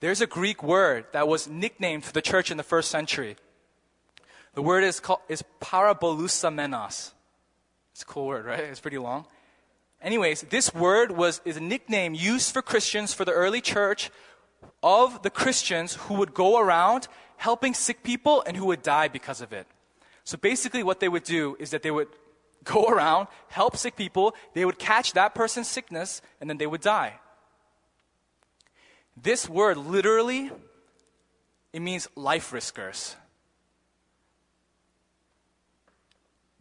There's 0.00 0.20
a 0.20 0.26
Greek 0.26 0.62
word 0.62 1.06
that 1.12 1.26
was 1.26 1.48
nicknamed 1.48 2.04
for 2.04 2.12
the 2.12 2.22
church 2.22 2.50
in 2.50 2.56
the 2.56 2.62
first 2.62 2.90
century. 2.90 3.36
The 4.54 4.62
word 4.62 4.84
is 4.84 5.00
called 5.00 5.20
is 5.28 5.42
paraboleusamenos. 5.60 7.12
It's 7.92 8.02
a 8.02 8.06
cool 8.06 8.26
word, 8.26 8.44
right? 8.44 8.60
It's 8.60 8.80
pretty 8.80 8.98
long. 8.98 9.26
Anyways, 10.00 10.42
this 10.42 10.72
word 10.72 11.12
was 11.12 11.40
is 11.44 11.56
a 11.56 11.60
nickname 11.60 12.14
used 12.14 12.52
for 12.52 12.62
Christians 12.62 13.12
for 13.12 13.24
the 13.24 13.32
early 13.32 13.60
church 13.60 14.10
of 14.82 15.22
the 15.22 15.30
Christians 15.30 15.94
who 15.94 16.14
would 16.14 16.34
go 16.34 16.58
around 16.58 17.08
helping 17.36 17.74
sick 17.74 18.02
people 18.02 18.42
and 18.46 18.56
who 18.56 18.66
would 18.66 18.82
die 18.82 19.08
because 19.08 19.40
of 19.40 19.52
it. 19.52 19.66
So 20.24 20.36
basically 20.36 20.82
what 20.82 21.00
they 21.00 21.08
would 21.08 21.24
do 21.24 21.56
is 21.58 21.70
that 21.70 21.82
they 21.82 21.90
would 21.90 22.08
go 22.64 22.84
around, 22.84 23.28
help 23.48 23.76
sick 23.76 23.96
people, 23.96 24.34
they 24.54 24.64
would 24.64 24.78
catch 24.78 25.12
that 25.12 25.34
person's 25.34 25.68
sickness 25.68 26.20
and 26.40 26.50
then 26.50 26.58
they 26.58 26.66
would 26.66 26.80
die. 26.80 27.14
This 29.16 29.48
word 29.48 29.76
literally 29.76 30.50
it 31.72 31.80
means 31.80 32.08
life 32.16 32.52
riskers. 32.52 33.14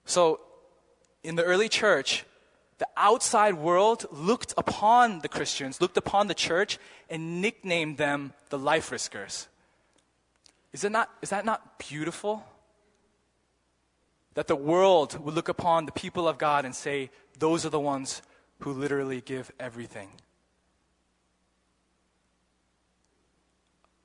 So 0.05 0.41
in 1.23 1.36
the 1.36 1.43
early 1.43 1.69
church, 1.69 2.25
the 2.77 2.87
outside 2.95 3.55
world 3.55 4.05
looked 4.11 4.53
upon 4.57 5.19
the 5.19 5.27
Christians, 5.27 5.81
looked 5.81 5.97
upon 5.97 6.27
the 6.27 6.35
church, 6.35 6.77
and 7.09 7.41
nicknamed 7.41 7.97
them 7.97 8.33
the 8.49 8.57
life 8.57 8.91
riskers. 8.91 9.47
Is, 10.73 10.83
it 10.83 10.91
not, 10.91 11.09
is 11.21 11.29
that 11.29 11.45
not 11.45 11.79
beautiful? 11.79 12.45
That 14.35 14.47
the 14.47 14.55
world 14.55 15.19
would 15.23 15.33
look 15.33 15.49
upon 15.49 15.87
the 15.87 15.91
people 15.91 16.27
of 16.27 16.37
God 16.37 16.65
and 16.65 16.75
say, 16.75 17.09
those 17.39 17.65
are 17.65 17.69
the 17.69 17.79
ones 17.79 18.21
who 18.59 18.73
literally 18.73 19.21
give 19.21 19.51
everything. 19.59 20.09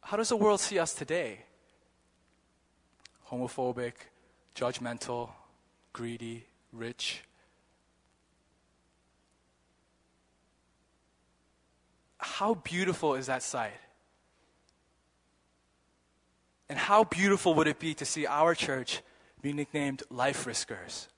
How 0.00 0.16
does 0.16 0.30
the 0.30 0.36
world 0.36 0.60
see 0.60 0.78
us 0.78 0.94
today? 0.94 1.40
Homophobic, 3.30 3.92
judgmental, 4.54 5.30
greedy, 5.92 6.44
rich. 6.72 7.22
How 12.22 12.54
beautiful 12.54 13.14
is 13.14 13.26
that 13.26 13.42
sight? 13.42 13.72
And 16.68 16.78
how 16.78 17.04
beautiful 17.04 17.54
would 17.54 17.66
it 17.66 17.78
be 17.78 17.94
to 17.94 18.04
see 18.04 18.26
our 18.26 18.54
church 18.54 19.02
be 19.42 19.52
nicknamed 19.52 20.02
Life 20.08 20.46
Riskers? 20.46 21.08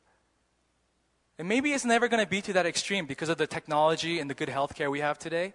And 1.38 1.48
maybe 1.48 1.72
it's 1.72 1.84
never 1.84 2.08
going 2.08 2.24
to 2.24 2.28
be 2.28 2.40
to 2.42 2.52
that 2.54 2.66
extreme 2.66 3.06
because 3.06 3.28
of 3.28 3.38
the 3.38 3.46
technology 3.46 4.18
and 4.18 4.30
the 4.30 4.34
good 4.34 4.48
healthcare 4.48 4.90
we 4.90 5.00
have 5.00 5.18
today. 5.18 5.52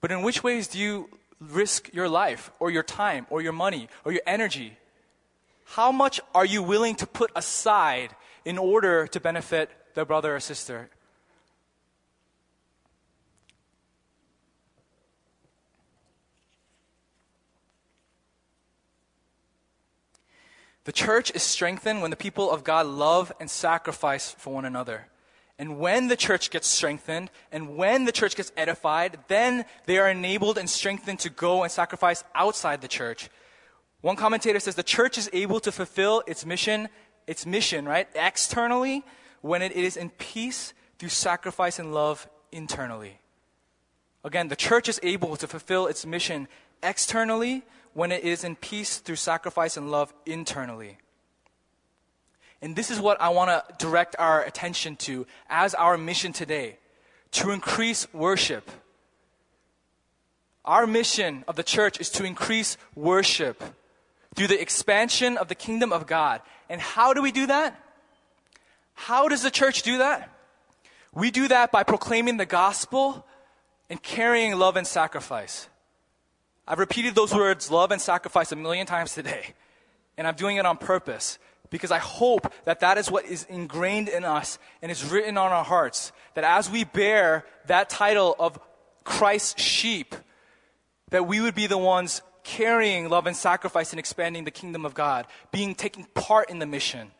But 0.00 0.12
in 0.12 0.22
which 0.22 0.44
ways 0.44 0.68
do 0.68 0.78
you 0.78 1.08
risk 1.40 1.92
your 1.92 2.08
life 2.08 2.50
or 2.60 2.70
your 2.70 2.82
time 2.82 3.26
or 3.30 3.40
your 3.40 3.52
money 3.52 3.88
or 4.04 4.12
your 4.12 4.22
energy? 4.26 4.76
How 5.64 5.92
much 5.92 6.20
are 6.34 6.44
you 6.44 6.62
willing 6.62 6.94
to 6.96 7.06
put 7.06 7.30
aside 7.34 8.14
in 8.44 8.58
order 8.58 9.06
to 9.08 9.20
benefit 9.20 9.70
the 9.94 10.04
brother 10.04 10.36
or 10.36 10.40
sister 10.40 10.90
The 20.88 20.92
church 20.92 21.30
is 21.34 21.42
strengthened 21.42 22.00
when 22.00 22.10
the 22.10 22.16
people 22.16 22.50
of 22.50 22.64
God 22.64 22.86
love 22.86 23.30
and 23.38 23.50
sacrifice 23.50 24.34
for 24.38 24.54
one 24.54 24.64
another. 24.64 25.08
And 25.58 25.78
when 25.78 26.08
the 26.08 26.16
church 26.16 26.48
gets 26.48 26.66
strengthened 26.66 27.30
and 27.52 27.76
when 27.76 28.06
the 28.06 28.10
church 28.10 28.34
gets 28.34 28.52
edified, 28.56 29.18
then 29.28 29.66
they 29.84 29.98
are 29.98 30.08
enabled 30.08 30.56
and 30.56 30.70
strengthened 30.70 31.18
to 31.18 31.28
go 31.28 31.62
and 31.62 31.70
sacrifice 31.70 32.24
outside 32.34 32.80
the 32.80 32.88
church. 32.88 33.28
One 34.00 34.16
commentator 34.16 34.58
says 34.60 34.76
the 34.76 34.82
church 34.82 35.18
is 35.18 35.28
able 35.34 35.60
to 35.60 35.70
fulfill 35.70 36.22
its 36.26 36.46
mission, 36.46 36.88
its 37.26 37.44
mission, 37.44 37.84
right, 37.84 38.08
externally 38.14 39.04
when 39.42 39.60
it 39.60 39.72
is 39.72 39.94
in 39.94 40.08
peace 40.08 40.72
through 40.98 41.10
sacrifice 41.10 41.78
and 41.78 41.92
love 41.92 42.26
internally. 42.50 43.20
Again, 44.24 44.48
the 44.48 44.56
church 44.56 44.88
is 44.88 44.98
able 45.02 45.36
to 45.36 45.46
fulfill 45.46 45.86
its 45.86 46.06
mission 46.06 46.48
externally 46.82 47.62
when 47.98 48.12
it 48.12 48.22
is 48.22 48.44
in 48.44 48.54
peace 48.54 48.98
through 48.98 49.16
sacrifice 49.16 49.76
and 49.76 49.90
love 49.90 50.14
internally. 50.24 50.98
And 52.62 52.76
this 52.76 52.92
is 52.92 53.00
what 53.00 53.20
I 53.20 53.30
want 53.30 53.50
to 53.50 53.74
direct 53.84 54.14
our 54.20 54.40
attention 54.40 54.94
to 54.98 55.26
as 55.50 55.74
our 55.74 55.98
mission 55.98 56.32
today 56.32 56.78
to 57.32 57.50
increase 57.50 58.06
worship. 58.14 58.70
Our 60.64 60.86
mission 60.86 61.42
of 61.48 61.56
the 61.56 61.64
church 61.64 62.00
is 62.00 62.08
to 62.10 62.24
increase 62.24 62.76
worship 62.94 63.64
through 64.36 64.46
the 64.46 64.62
expansion 64.62 65.36
of 65.36 65.48
the 65.48 65.56
kingdom 65.56 65.92
of 65.92 66.06
God. 66.06 66.40
And 66.68 66.80
how 66.80 67.14
do 67.14 67.20
we 67.20 67.32
do 67.32 67.48
that? 67.48 67.82
How 68.94 69.26
does 69.26 69.42
the 69.42 69.50
church 69.50 69.82
do 69.82 69.98
that? 69.98 70.32
We 71.12 71.32
do 71.32 71.48
that 71.48 71.72
by 71.72 71.82
proclaiming 71.82 72.36
the 72.36 72.46
gospel 72.46 73.26
and 73.90 74.00
carrying 74.00 74.56
love 74.56 74.76
and 74.76 74.86
sacrifice. 74.86 75.68
I've 76.68 76.78
repeated 76.78 77.14
those 77.14 77.34
words, 77.34 77.70
love 77.70 77.92
and 77.92 78.00
sacrifice, 78.00 78.52
a 78.52 78.56
million 78.56 78.86
times 78.86 79.14
today. 79.14 79.54
And 80.18 80.26
I'm 80.26 80.34
doing 80.34 80.58
it 80.58 80.66
on 80.66 80.76
purpose 80.76 81.38
because 81.70 81.90
I 81.90 81.98
hope 81.98 82.52
that 82.64 82.80
that 82.80 82.98
is 82.98 83.10
what 83.10 83.24
is 83.24 83.44
ingrained 83.44 84.10
in 84.10 84.22
us 84.22 84.58
and 84.82 84.92
is 84.92 85.10
written 85.10 85.38
on 85.38 85.50
our 85.50 85.64
hearts. 85.64 86.12
That 86.34 86.44
as 86.44 86.70
we 86.70 86.84
bear 86.84 87.46
that 87.66 87.88
title 87.88 88.36
of 88.38 88.60
Christ's 89.02 89.62
sheep, 89.62 90.14
that 91.08 91.26
we 91.26 91.40
would 91.40 91.54
be 91.54 91.66
the 91.66 91.78
ones 91.78 92.20
carrying 92.44 93.08
love 93.08 93.26
and 93.26 93.34
sacrifice 93.34 93.94
and 93.94 93.98
expanding 93.98 94.44
the 94.44 94.50
kingdom 94.50 94.84
of 94.84 94.92
God, 94.92 95.26
being 95.50 95.74
taking 95.74 96.04
part 96.12 96.50
in 96.50 96.58
the 96.58 96.66
mission. 96.66 97.12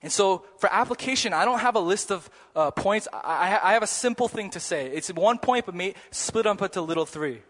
And 0.00 0.12
so, 0.12 0.44
for 0.58 0.72
application, 0.72 1.32
I 1.32 1.44
don't 1.44 1.60
have 1.60 1.74
a 1.74 1.80
list 1.80 2.12
of 2.12 2.30
uh, 2.54 2.70
points. 2.70 3.08
I, 3.12 3.58
I, 3.62 3.72
have 3.72 3.82
a 3.82 3.86
simple 3.86 4.28
thing 4.28 4.50
to 4.50 4.60
say. 4.60 4.86
It's 4.88 5.10
one 5.10 5.38
point, 5.38 5.64
but 5.64 5.74
may, 5.74 5.94
split 6.10 6.46
up 6.46 6.60
into 6.60 6.82
little 6.82 7.06
three. 7.06 7.40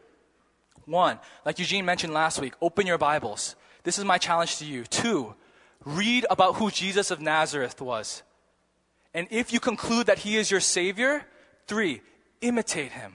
One, 0.86 1.18
like 1.44 1.58
Eugene 1.58 1.84
mentioned 1.84 2.12
last 2.12 2.40
week, 2.40 2.54
open 2.60 2.86
your 2.86 2.98
Bibles. 2.98 3.56
This 3.84 3.98
is 3.98 4.04
my 4.04 4.18
challenge 4.18 4.58
to 4.58 4.64
you. 4.64 4.84
Two, 4.84 5.34
read 5.84 6.26
about 6.30 6.56
who 6.56 6.70
Jesus 6.70 7.10
of 7.10 7.20
Nazareth 7.20 7.80
was. 7.80 8.22
And 9.14 9.26
if 9.30 9.52
you 9.52 9.60
conclude 9.60 10.06
that 10.06 10.18
he 10.18 10.36
is 10.36 10.50
your 10.50 10.60
Savior, 10.60 11.24
three, 11.66 12.02
imitate 12.40 12.92
him. 12.92 13.14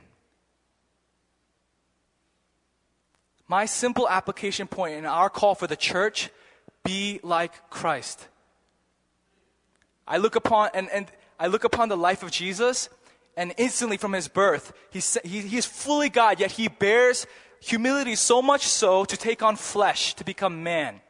My 3.47 3.65
simple 3.65 4.07
application 4.07 4.67
point 4.67 4.95
in 4.95 5.05
our 5.05 5.29
call 5.29 5.55
for 5.55 5.67
the 5.67 5.75
church 5.75 6.29
be 6.83 7.19
like 7.23 7.69
Christ. 7.69 8.27
I 10.07 10.17
look 10.17 10.35
upon 10.35 10.69
and, 10.73 10.89
and 10.91 11.07
I 11.39 11.47
look 11.47 11.63
upon 11.63 11.89
the 11.89 11.97
life 11.97 12.21
of 12.21 12.31
Jesus, 12.31 12.89
and 13.37 13.53
instantly 13.57 13.95
from 13.95 14.11
his 14.11 14.27
birth, 14.27 14.73
he's, 14.89 15.17
he, 15.23 15.39
he 15.41 15.57
is 15.57 15.65
fully 15.65 16.09
God, 16.09 16.39
yet 16.39 16.51
he 16.51 16.67
bears 16.67 17.25
humility 17.61 18.15
so 18.15 18.41
much 18.41 18.67
so 18.67 19.05
to 19.05 19.17
take 19.17 19.41
on 19.41 19.55
flesh, 19.55 20.13
to 20.15 20.23
become 20.23 20.63
man. 20.63 21.01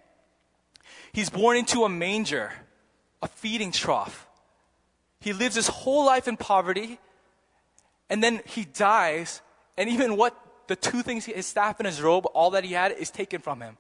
He's 1.12 1.30
born 1.30 1.58
into 1.58 1.84
a 1.84 1.90
manger, 1.90 2.52
a 3.22 3.28
feeding 3.28 3.72
trough. 3.72 4.28
He 5.20 5.34
lives 5.34 5.56
his 5.56 5.68
whole 5.68 6.06
life 6.06 6.28
in 6.28 6.38
poverty, 6.38 7.00
and 8.10 8.24
then 8.24 8.42
he 8.46 8.66
dies, 8.66 9.42
and 9.78 9.90
even 9.90 10.16
what 10.16 10.38
the 10.68 10.76
two 10.76 11.02
things, 11.02 11.26
his 11.26 11.46
staff 11.46 11.80
and 11.80 11.88
his 11.88 12.02
robe, 12.02 12.26
all 12.34 12.52
that 12.52 12.64
he 12.64 12.74
had 12.74 12.92
is 12.92 13.10
taken 13.10 13.42
from 13.42 13.62
him. 13.62 13.78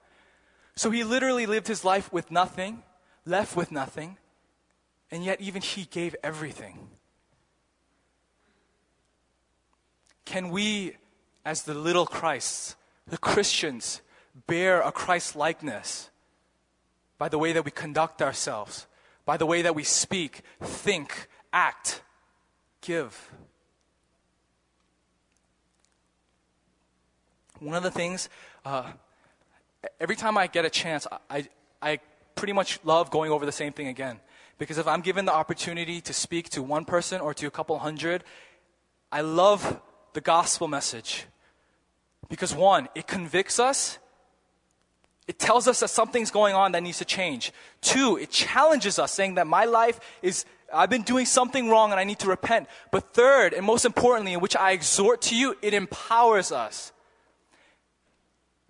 So 0.76 0.92
he 0.92 1.04
literally 1.04 1.46
lived 1.46 1.68
his 1.68 1.86
life 1.86 2.12
with 2.12 2.32
nothing, 2.32 2.84
left 3.26 3.56
with 3.56 3.72
nothing, 3.72 4.18
and 5.12 5.24
yet 5.24 5.40
even 5.42 5.62
he 5.62 5.86
gave 5.86 6.16
everything. 6.24 6.90
can 10.30 10.50
we, 10.50 10.96
as 11.50 11.64
the 11.64 11.74
little 11.74 12.06
Christs, 12.06 12.76
the 13.08 13.18
Christians, 13.18 14.02
bear 14.46 14.82
a 14.82 14.92
Christ 14.92 15.36
likeness 15.36 16.12
by 17.18 17.28
the 17.28 17.40
way 17.40 17.54
that 17.54 17.66
we 17.66 17.72
conduct 17.72 18.22
ourselves, 18.22 18.86
by 19.26 19.36
the 19.36 19.48
way 19.48 19.64
that 19.64 19.74
we 19.74 19.84
speak, 19.84 20.42
think, 20.62 21.28
act, 21.52 22.04
give? 22.82 23.32
One 27.60 27.76
of 27.76 27.82
the 27.82 27.90
things, 27.90 28.30
uh, 28.64 28.92
every 30.00 30.16
time 30.16 30.38
I 30.38 30.46
get 30.46 30.66
a 30.66 30.70
chance, 30.70 31.08
I, 31.32 31.50
I 31.82 32.00
pretty 32.36 32.54
much 32.54 32.80
love 32.84 33.10
going 33.10 33.32
over 33.32 33.48
the 33.48 33.52
same 33.52 33.74
thing 33.74 33.88
again. 33.88 34.20
Because 34.60 34.78
if 34.78 34.88
I'm 34.88 35.02
given 35.02 35.26
the 35.26 35.34
opportunity 35.34 36.00
to 36.02 36.14
speak 36.14 36.50
to 36.50 36.62
one 36.62 36.86
person 36.86 37.20
or 37.20 37.34
to 37.34 37.48
a 37.48 37.52
couple 37.52 37.80
hundred, 37.80 38.24
I 39.12 39.22
love 39.22 39.82
the 40.14 40.22
gospel 40.22 40.68
message. 40.68 41.26
Because 42.30 42.54
one, 42.54 42.88
it 42.96 43.08
convicts 43.08 43.60
us. 43.60 43.98
It 45.28 45.38
tells 45.38 45.68
us 45.68 45.82
that 45.82 45.90
something's 45.90 46.32
going 46.32 46.56
on 46.56 46.72
that 46.72 46.82
needs 46.82 47.00
to 47.00 47.06
change. 47.06 47.52
Two, 47.82 48.18
it 48.18 48.30
challenges 48.30 48.98
us, 48.98 49.12
saying 49.12 49.36
that 49.36 49.46
my 49.46 49.66
life 49.66 50.00
is, 50.22 50.46
I've 50.74 50.90
been 50.90 51.04
doing 51.04 51.26
something 51.26 51.70
wrong 51.70 51.92
and 51.92 52.00
I 52.00 52.04
need 52.04 52.20
to 52.20 52.28
repent. 52.28 52.68
But 52.92 53.14
third, 53.14 53.54
and 53.54 53.66
most 53.66 53.86
importantly, 53.86 54.34
in 54.34 54.40
which 54.40 54.56
I 54.56 54.72
exhort 54.72 55.22
to 55.24 55.36
you, 55.36 55.56
it 55.62 55.74
empowers 55.74 56.52
us 56.52 56.92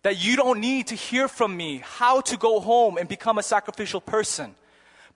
that 0.04 0.24
you 0.24 0.36
don't 0.36 0.60
need 0.60 0.88
to 0.88 0.96
hear 0.96 1.28
from 1.28 1.56
me 1.56 1.82
how 1.84 2.22
to 2.22 2.38
go 2.38 2.60
home 2.60 2.98
and 2.98 3.08
become 3.08 3.38
a 3.38 3.44
sacrificial 3.44 4.02
person. 4.02 4.56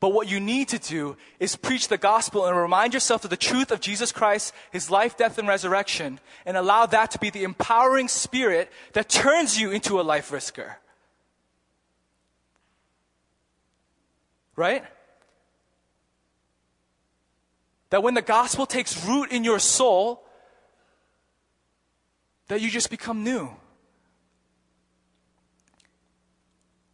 But 0.04 0.12
what 0.12 0.30
you 0.30 0.42
need 0.42 0.68
to 0.68 0.80
do 0.80 1.16
is 1.40 1.56
preach 1.56 1.88
the 1.88 1.98
gospel 1.98 2.46
and 2.46 2.58
remind 2.58 2.94
yourself 2.94 3.24
of 3.24 3.30
the 3.30 3.38
truth 3.38 3.72
of 3.72 3.80
Jesus 3.80 4.12
Christ, 4.12 4.54
his 4.70 4.92
life, 4.92 5.16
death, 5.16 5.38
and 5.38 5.48
resurrection, 5.48 6.20
and 6.46 6.58
allow 6.58 6.86
that 6.88 7.12
to 7.12 7.20
be 7.20 7.30
the 7.30 7.46
empowering 7.46 8.10
spirit 8.10 8.70
that 8.92 9.08
turns 9.08 9.58
you 9.58 9.72
into 9.72 10.02
a 10.02 10.04
life 10.04 10.30
risker. 10.32 10.74
Right? 14.58 14.84
That 17.90 18.04
when 18.04 18.14
the 18.14 18.22
gospel 18.22 18.66
takes 18.66 19.06
root 19.06 19.32
in 19.32 19.46
your 19.46 19.60
soul, 19.60 20.22
that 22.50 22.60
you 22.60 22.70
just 22.70 22.90
become 22.90 23.24
new. 23.24 23.56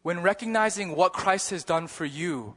when 0.01 0.21
recognizing 0.21 0.95
what 0.95 1.13
Christ 1.13 1.49
has 1.51 1.63
done 1.63 1.87
for 1.87 2.05
you, 2.05 2.55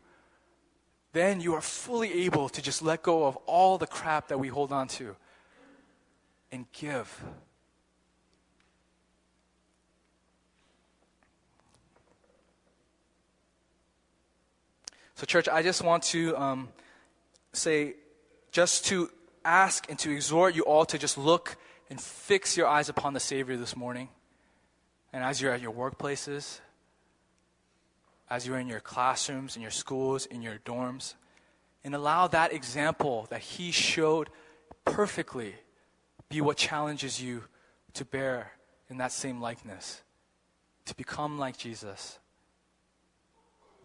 then 1.12 1.40
you 1.40 1.54
are 1.54 1.60
fully 1.60 2.24
able 2.24 2.48
to 2.48 2.62
just 2.62 2.82
let 2.82 3.02
go 3.02 3.26
of 3.26 3.36
all 3.46 3.78
the 3.78 3.86
crap 3.86 4.28
that 4.28 4.38
we 4.38 4.48
hold 4.48 4.72
on 4.72 4.88
to 4.88 5.14
and 6.50 6.66
give. 6.72 7.22
So, 15.14 15.26
church, 15.26 15.48
I 15.48 15.62
just 15.62 15.84
want 15.84 16.02
to 16.04 16.36
um, 16.36 16.68
say, 17.52 17.94
just 18.50 18.86
to 18.86 19.08
ask 19.44 19.88
and 19.88 19.98
to 20.00 20.10
exhort 20.10 20.56
you 20.56 20.62
all 20.62 20.84
to 20.86 20.98
just 20.98 21.16
look 21.16 21.56
and 21.90 22.00
fix 22.00 22.56
your 22.56 22.66
eyes 22.66 22.88
upon 22.88 23.12
the 23.12 23.20
Savior 23.20 23.56
this 23.56 23.76
morning. 23.76 24.08
And 25.12 25.22
as 25.22 25.40
you're 25.40 25.52
at 25.52 25.60
your 25.60 25.72
workplaces, 25.72 26.60
as 28.32 28.46
you're 28.46 28.58
in 28.58 28.66
your 28.66 28.80
classrooms, 28.80 29.56
in 29.56 29.62
your 29.62 29.70
schools, 29.70 30.24
in 30.24 30.40
your 30.40 30.56
dorms, 30.64 31.16
and 31.84 31.94
allow 31.94 32.26
that 32.26 32.50
example 32.50 33.26
that 33.28 33.42
He 33.42 33.70
showed 33.70 34.30
perfectly 34.86 35.54
be 36.30 36.40
what 36.40 36.56
challenges 36.56 37.20
you 37.20 37.44
to 37.92 38.06
bear 38.06 38.52
in 38.88 38.96
that 38.96 39.12
same 39.12 39.38
likeness, 39.38 40.00
to 40.86 40.96
become 40.96 41.38
like 41.38 41.58
Jesus. 41.58 42.18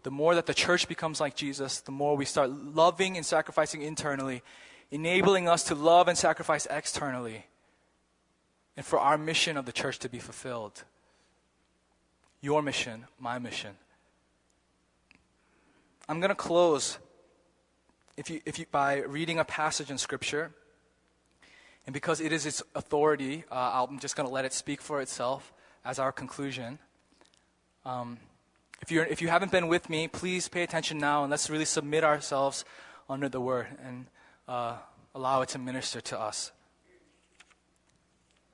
The 0.02 0.10
more 0.10 0.34
that 0.34 0.46
the 0.46 0.54
church 0.54 0.88
becomes 0.88 1.20
like 1.20 1.36
Jesus, 1.36 1.80
the 1.80 1.92
more 1.92 2.16
we 2.16 2.24
start 2.24 2.48
loving 2.48 3.18
and 3.18 3.26
sacrificing 3.26 3.82
internally, 3.82 4.42
enabling 4.90 5.46
us 5.46 5.62
to 5.64 5.74
love 5.74 6.08
and 6.08 6.16
sacrifice 6.16 6.66
externally, 6.70 7.44
and 8.78 8.86
for 8.86 8.98
our 8.98 9.18
mission 9.18 9.58
of 9.58 9.66
the 9.66 9.72
church 9.72 9.98
to 9.98 10.08
be 10.08 10.18
fulfilled. 10.18 10.84
Your 12.40 12.62
mission, 12.62 13.08
my 13.20 13.38
mission. 13.38 13.76
I'm 16.10 16.20
going 16.20 16.30
to 16.30 16.34
close 16.34 16.98
if 18.16 18.30
you, 18.30 18.40
if 18.46 18.58
you, 18.58 18.64
by 18.70 19.02
reading 19.02 19.38
a 19.38 19.44
passage 19.44 19.90
in 19.90 19.98
Scripture. 19.98 20.52
And 21.86 21.92
because 21.92 22.20
it 22.20 22.32
is 22.32 22.46
its 22.46 22.62
authority, 22.74 23.44
uh, 23.50 23.86
I'm 23.86 23.98
just 23.98 24.16
going 24.16 24.26
to 24.26 24.32
let 24.32 24.46
it 24.46 24.54
speak 24.54 24.80
for 24.80 25.02
itself 25.02 25.52
as 25.84 25.98
our 25.98 26.10
conclusion. 26.10 26.78
Um, 27.84 28.16
if, 28.80 28.90
you're, 28.90 29.04
if 29.04 29.20
you 29.20 29.28
haven't 29.28 29.52
been 29.52 29.68
with 29.68 29.90
me, 29.90 30.08
please 30.08 30.48
pay 30.48 30.62
attention 30.62 30.96
now 30.96 31.24
and 31.24 31.30
let's 31.30 31.50
really 31.50 31.66
submit 31.66 32.04
ourselves 32.04 32.64
under 33.10 33.28
the 33.28 33.40
Word 33.40 33.66
and 33.84 34.06
uh, 34.48 34.76
allow 35.14 35.42
it 35.42 35.50
to 35.50 35.58
minister 35.58 36.00
to 36.00 36.18
us. 36.18 36.52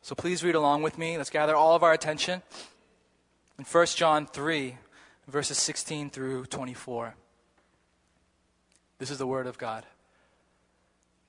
So 0.03 0.17
please 0.17 0.43
read 0.43 0.57
along 0.57 0.83
with 0.83 0.99
me. 0.99 1.17
Let's 1.17 1.31
gather 1.31 1.55
all 1.55 1.77
of 1.77 1.85
our 1.85 1.93
attention. 1.93 2.43
In 3.61 3.64
1 3.64 3.87
John 3.87 4.27
3, 4.27 4.77
verses 5.29 5.57
16 5.59 6.11
through 6.11 6.47
24. 6.47 7.14
This 8.98 9.11
is 9.11 9.18
the 9.18 9.26
word 9.26 9.46
of 9.46 9.59
God. 9.59 9.85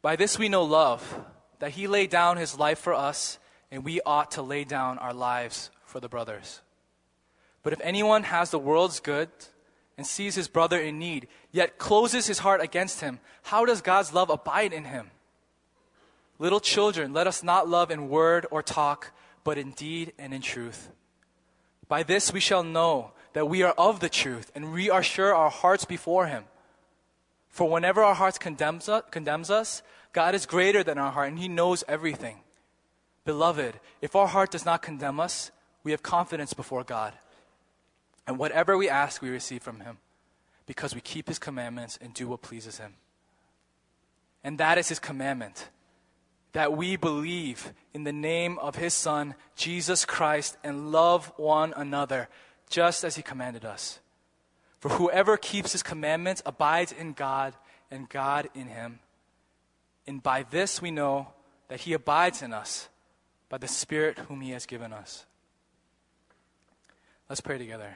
By 0.01 0.15
this 0.15 0.37
we 0.37 0.49
know 0.49 0.63
love, 0.63 1.25
that 1.59 1.71
he 1.71 1.87
laid 1.87 2.09
down 2.09 2.37
his 2.37 2.57
life 2.57 2.79
for 2.79 2.93
us, 2.93 3.39
and 3.71 3.83
we 3.83 4.01
ought 4.05 4.31
to 4.31 4.41
lay 4.41 4.63
down 4.63 4.97
our 4.99 5.13
lives 5.13 5.71
for 5.85 5.99
the 5.99 6.09
brothers. 6.09 6.61
But 7.63 7.73
if 7.73 7.81
anyone 7.81 8.23
has 8.23 8.51
the 8.51 8.59
world's 8.59 8.99
good 8.99 9.29
and 9.97 10.05
sees 10.05 10.35
his 10.35 10.47
brother 10.47 10.79
in 10.79 10.99
need, 10.99 11.27
yet 11.51 11.79
closes 11.79 12.27
his 12.27 12.39
heart 12.39 12.61
against 12.61 13.01
him, 13.01 13.19
how 13.43 13.65
does 13.65 13.81
God's 13.81 14.13
love 14.13 14.29
abide 14.29 14.73
in 14.73 14.85
him? 14.85 15.09
Little 16.37 16.59
children, 16.59 17.13
let 17.13 17.27
us 17.27 17.41
not 17.41 17.67
love 17.67 17.89
in 17.89 18.09
word 18.09 18.45
or 18.51 18.61
talk, 18.61 19.11
but 19.43 19.57
in 19.57 19.71
deed 19.71 20.13
and 20.19 20.33
in 20.33 20.41
truth. 20.41 20.89
By 21.87 22.03
this 22.03 22.33
we 22.33 22.39
shall 22.39 22.63
know 22.63 23.11
that 23.33 23.49
we 23.49 23.63
are 23.63 23.73
of 23.77 23.99
the 23.99 24.09
truth, 24.09 24.51
and 24.53 24.71
we 24.71 24.89
are 24.89 25.03
sure 25.03 25.33
our 25.33 25.49
hearts 25.49 25.85
before 25.85 26.27
him. 26.27 26.43
For 27.55 27.69
whenever 27.69 28.03
our 28.03 28.15
hearts 28.15 28.37
condemns 28.37 28.89
us, 28.89 29.03
condemns 29.11 29.49
us, 29.49 29.81
God 30.11 30.35
is 30.35 30.45
greater 30.45 30.83
than 30.83 30.97
our 30.97 31.09
heart 31.09 31.29
and 31.29 31.39
He 31.39 31.47
knows 31.47 31.85
everything. 31.87 32.41
Beloved, 33.23 33.79
if 34.01 34.13
our 34.13 34.27
heart 34.27 34.51
does 34.51 34.65
not 34.65 34.81
condemn 34.81 35.21
us, 35.21 35.51
we 35.81 35.91
have 35.91 36.03
confidence 36.03 36.53
before 36.53 36.83
God. 36.83 37.13
And 38.27 38.37
whatever 38.37 38.77
we 38.77 38.89
ask, 38.89 39.21
we 39.21 39.29
receive 39.29 39.63
from 39.63 39.79
Him 39.79 39.99
because 40.65 40.93
we 40.93 40.99
keep 40.99 41.29
His 41.29 41.39
commandments 41.39 41.97
and 42.01 42.13
do 42.13 42.27
what 42.27 42.41
pleases 42.41 42.77
Him. 42.77 42.95
And 44.43 44.57
that 44.57 44.77
is 44.77 44.89
His 44.89 44.99
commandment 44.99 45.69
that 46.51 46.75
we 46.75 46.97
believe 46.97 47.71
in 47.93 48.03
the 48.03 48.11
name 48.11 48.59
of 48.59 48.75
His 48.75 48.93
Son, 48.93 49.33
Jesus 49.55 50.03
Christ, 50.03 50.57
and 50.61 50.91
love 50.91 51.31
one 51.37 51.73
another 51.77 52.27
just 52.69 53.05
as 53.05 53.15
He 53.15 53.23
commanded 53.23 53.63
us. 53.63 54.01
For 54.85 54.89
whoever 54.89 55.35
keeps 55.35 55.71
his 55.71 55.81
commandments 55.81 56.43
abides 56.45 56.91
in 56.91 57.13
God, 57.13 57.55
and 57.89 58.07
God 58.07 58.49
in 58.53 58.67
him. 58.67 58.99
And 60.05 60.21
by 60.21 60.43
this 60.43 60.79
we 60.79 60.91
know 60.91 61.29
that 61.69 61.79
he 61.79 61.93
abides 61.93 62.43
in 62.43 62.53
us, 62.53 62.87
by 63.49 63.57
the 63.57 63.67
Spirit 63.67 64.19
whom 64.19 64.41
he 64.41 64.51
has 64.51 64.67
given 64.67 64.93
us. 64.93 65.25
Let's 67.27 67.41
pray 67.41 67.57
together. 67.57 67.95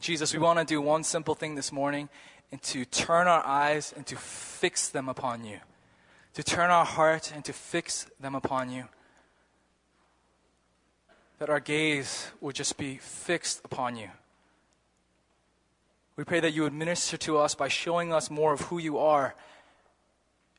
Jesus, 0.00 0.32
we 0.32 0.38
want 0.38 0.58
to 0.58 0.64
do 0.64 0.80
one 0.80 1.04
simple 1.04 1.34
thing 1.34 1.54
this 1.54 1.70
morning 1.70 2.08
and 2.50 2.62
to 2.62 2.86
turn 2.86 3.26
our 3.26 3.44
eyes 3.44 3.92
and 3.94 4.06
to 4.06 4.16
fix 4.16 4.88
them 4.88 5.06
upon 5.06 5.44
you. 5.44 5.58
To 6.32 6.42
turn 6.42 6.70
our 6.70 6.86
heart 6.86 7.30
and 7.34 7.44
to 7.44 7.52
fix 7.52 8.06
them 8.18 8.34
upon 8.34 8.70
you 8.70 8.88
that 11.44 11.50
our 11.50 11.60
gaze 11.60 12.28
would 12.40 12.54
just 12.54 12.78
be 12.78 12.96
fixed 12.96 13.60
upon 13.66 13.96
you. 13.96 14.08
We 16.16 16.24
pray 16.24 16.40
that 16.40 16.54
you 16.54 16.62
would 16.62 16.72
minister 16.72 17.18
to 17.18 17.36
us 17.36 17.54
by 17.54 17.68
showing 17.68 18.14
us 18.14 18.30
more 18.30 18.54
of 18.54 18.62
who 18.62 18.78
you 18.78 18.96
are 18.96 19.34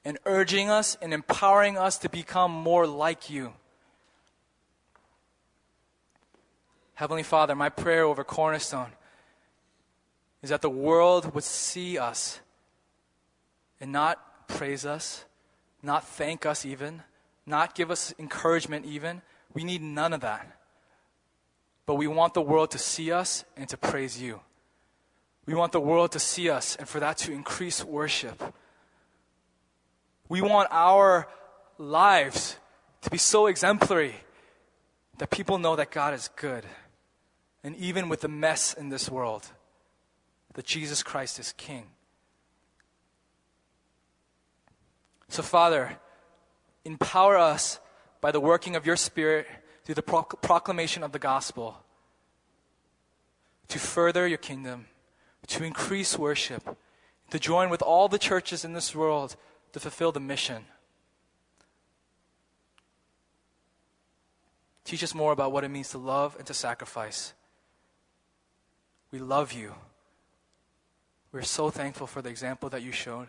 and 0.03 0.19
urging 0.27 0.69
us 0.69 0.95
and 1.01 1.11
empowering 1.11 1.75
us 1.75 1.97
to 1.97 2.09
become 2.09 2.51
more 2.51 2.85
like 2.85 3.31
you. 3.31 3.53
Heavenly 6.93 7.23
Father, 7.23 7.55
my 7.55 7.69
prayer 7.69 8.03
over 8.03 8.23
Cornerstone 8.23 8.91
is 10.43 10.51
that 10.51 10.61
the 10.61 10.69
world 10.69 11.33
would 11.33 11.43
see 11.43 11.97
us 11.97 12.41
and 13.81 13.91
not 13.91 14.47
praise 14.47 14.85
us, 14.85 15.25
not 15.81 16.07
thank 16.07 16.45
us 16.45 16.63
even, 16.63 17.01
not 17.47 17.73
give 17.73 17.89
us 17.89 18.13
encouragement 18.19 18.85
even. 18.85 19.23
We 19.51 19.63
need 19.63 19.81
none 19.81 20.13
of 20.13 20.21
that 20.21 20.54
but 21.85 21.95
we 21.95 22.07
want 22.07 22.33
the 22.33 22.41
world 22.41 22.71
to 22.71 22.77
see 22.77 23.11
us 23.11 23.45
and 23.55 23.69
to 23.69 23.77
praise 23.77 24.21
you. 24.21 24.39
We 25.45 25.53
want 25.53 25.71
the 25.71 25.79
world 25.79 26.11
to 26.13 26.19
see 26.19 26.49
us 26.49 26.75
and 26.75 26.87
for 26.87 26.99
that 26.99 27.17
to 27.19 27.31
increase 27.31 27.83
worship. 27.83 28.41
We 30.27 30.41
want 30.41 30.69
our 30.71 31.27
lives 31.77 32.57
to 33.01 33.09
be 33.09 33.17
so 33.17 33.45
exemplary 33.45 34.15
that 35.19 35.29
people 35.29 35.59
know 35.59 35.75
that 35.75 35.91
God 35.91 36.13
is 36.13 36.29
good. 36.35 36.65
And 37.63 37.75
even 37.75 38.09
with 38.09 38.21
the 38.21 38.27
mess 38.27 38.73
in 38.73 38.89
this 38.89 39.09
world, 39.09 39.47
that 40.53 40.65
Jesus 40.65 41.03
Christ 41.03 41.39
is 41.39 41.53
King. 41.53 41.85
So, 45.27 45.43
Father, 45.43 45.99
empower 46.83 47.37
us 47.37 47.79
by 48.21 48.31
the 48.31 48.39
working 48.39 48.75
of 48.75 48.85
your 48.85 48.95
Spirit 48.95 49.47
through 49.85 49.95
the 49.95 50.01
proclamation 50.01 51.03
of 51.03 51.11
the 51.11 51.19
gospel 51.19 51.77
to 53.67 53.79
further 53.79 54.27
your 54.27 54.37
kingdom, 54.37 54.87
to 55.47 55.63
increase 55.63 56.17
worship, 56.17 56.77
to 57.29 57.39
join 57.39 57.69
with 57.69 57.81
all 57.81 58.07
the 58.07 58.19
churches 58.19 58.65
in 58.65 58.73
this 58.73 58.95
world 58.95 59.35
to 59.73 59.79
fulfill 59.79 60.11
the 60.11 60.19
mission. 60.19 60.65
Teach 64.83 65.03
us 65.03 65.15
more 65.15 65.31
about 65.31 65.51
what 65.51 65.63
it 65.63 65.69
means 65.69 65.89
to 65.89 65.97
love 65.97 66.35
and 66.37 66.45
to 66.47 66.53
sacrifice. 66.53 67.33
We 69.11 69.19
love 69.19 69.51
you. 69.53 69.73
We're 71.31 71.41
so 71.41 71.69
thankful 71.69 72.07
for 72.07 72.21
the 72.21 72.29
example 72.29 72.69
that 72.69 72.81
you 72.81 72.91
showed 72.91 73.27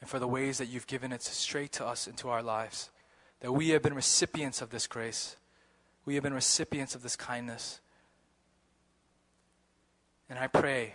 and 0.00 0.08
for 0.08 0.18
the 0.18 0.26
ways 0.26 0.58
that 0.58 0.66
you've 0.66 0.86
given 0.86 1.12
it 1.12 1.22
straight 1.22 1.72
to 1.72 1.86
us 1.86 2.06
into 2.06 2.28
our 2.28 2.42
lives. 2.42 2.90
That 3.40 3.52
we 3.52 3.70
have 3.70 3.82
been 3.82 3.94
recipients 3.94 4.62
of 4.62 4.70
this 4.70 4.86
grace. 4.86 5.36
We 6.04 6.14
have 6.14 6.22
been 6.22 6.34
recipients 6.34 6.94
of 6.94 7.02
this 7.02 7.16
kindness. 7.16 7.80
And 10.28 10.38
I 10.38 10.46
pray 10.46 10.94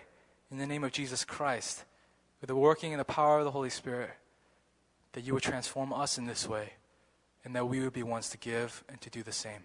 in 0.52 0.58
the 0.58 0.66
name 0.66 0.84
of 0.84 0.92
Jesus 0.92 1.26
Christ, 1.26 1.84
with 2.42 2.48
the 2.48 2.56
working 2.56 2.94
and 2.94 3.00
the 3.00 3.06
power 3.06 3.40
of 3.40 3.46
the 3.46 3.52
Holy 3.52 3.70
Spirit, 3.70 4.12
that 5.14 5.22
you 5.22 5.34
would 5.34 5.44
transform 5.44 5.94
us 5.94 6.18
in 6.18 6.26
this 6.26 6.48
way 6.48 6.74
and 7.44 7.56
that 7.56 7.66
we 7.66 7.80
would 7.80 7.94
be 7.94 8.04
ones 8.04 8.30
to 8.30 8.38
give 8.38 8.84
and 8.90 9.00
to 9.02 9.10
do 9.10 9.24
the 9.24 9.32
same. 9.32 9.64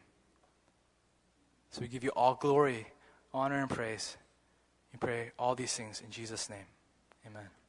So 1.70 1.80
we 1.80 1.88
give 1.88 2.04
you 2.04 2.10
all 2.10 2.34
glory, 2.34 2.88
honor, 3.32 3.58
and 3.58 3.70
praise. 3.70 4.16
We 4.92 4.98
pray 4.98 5.32
all 5.38 5.54
these 5.54 5.72
things 5.72 6.00
in 6.04 6.10
Jesus' 6.10 6.50
name. 6.50 6.66
Amen. 7.26 7.59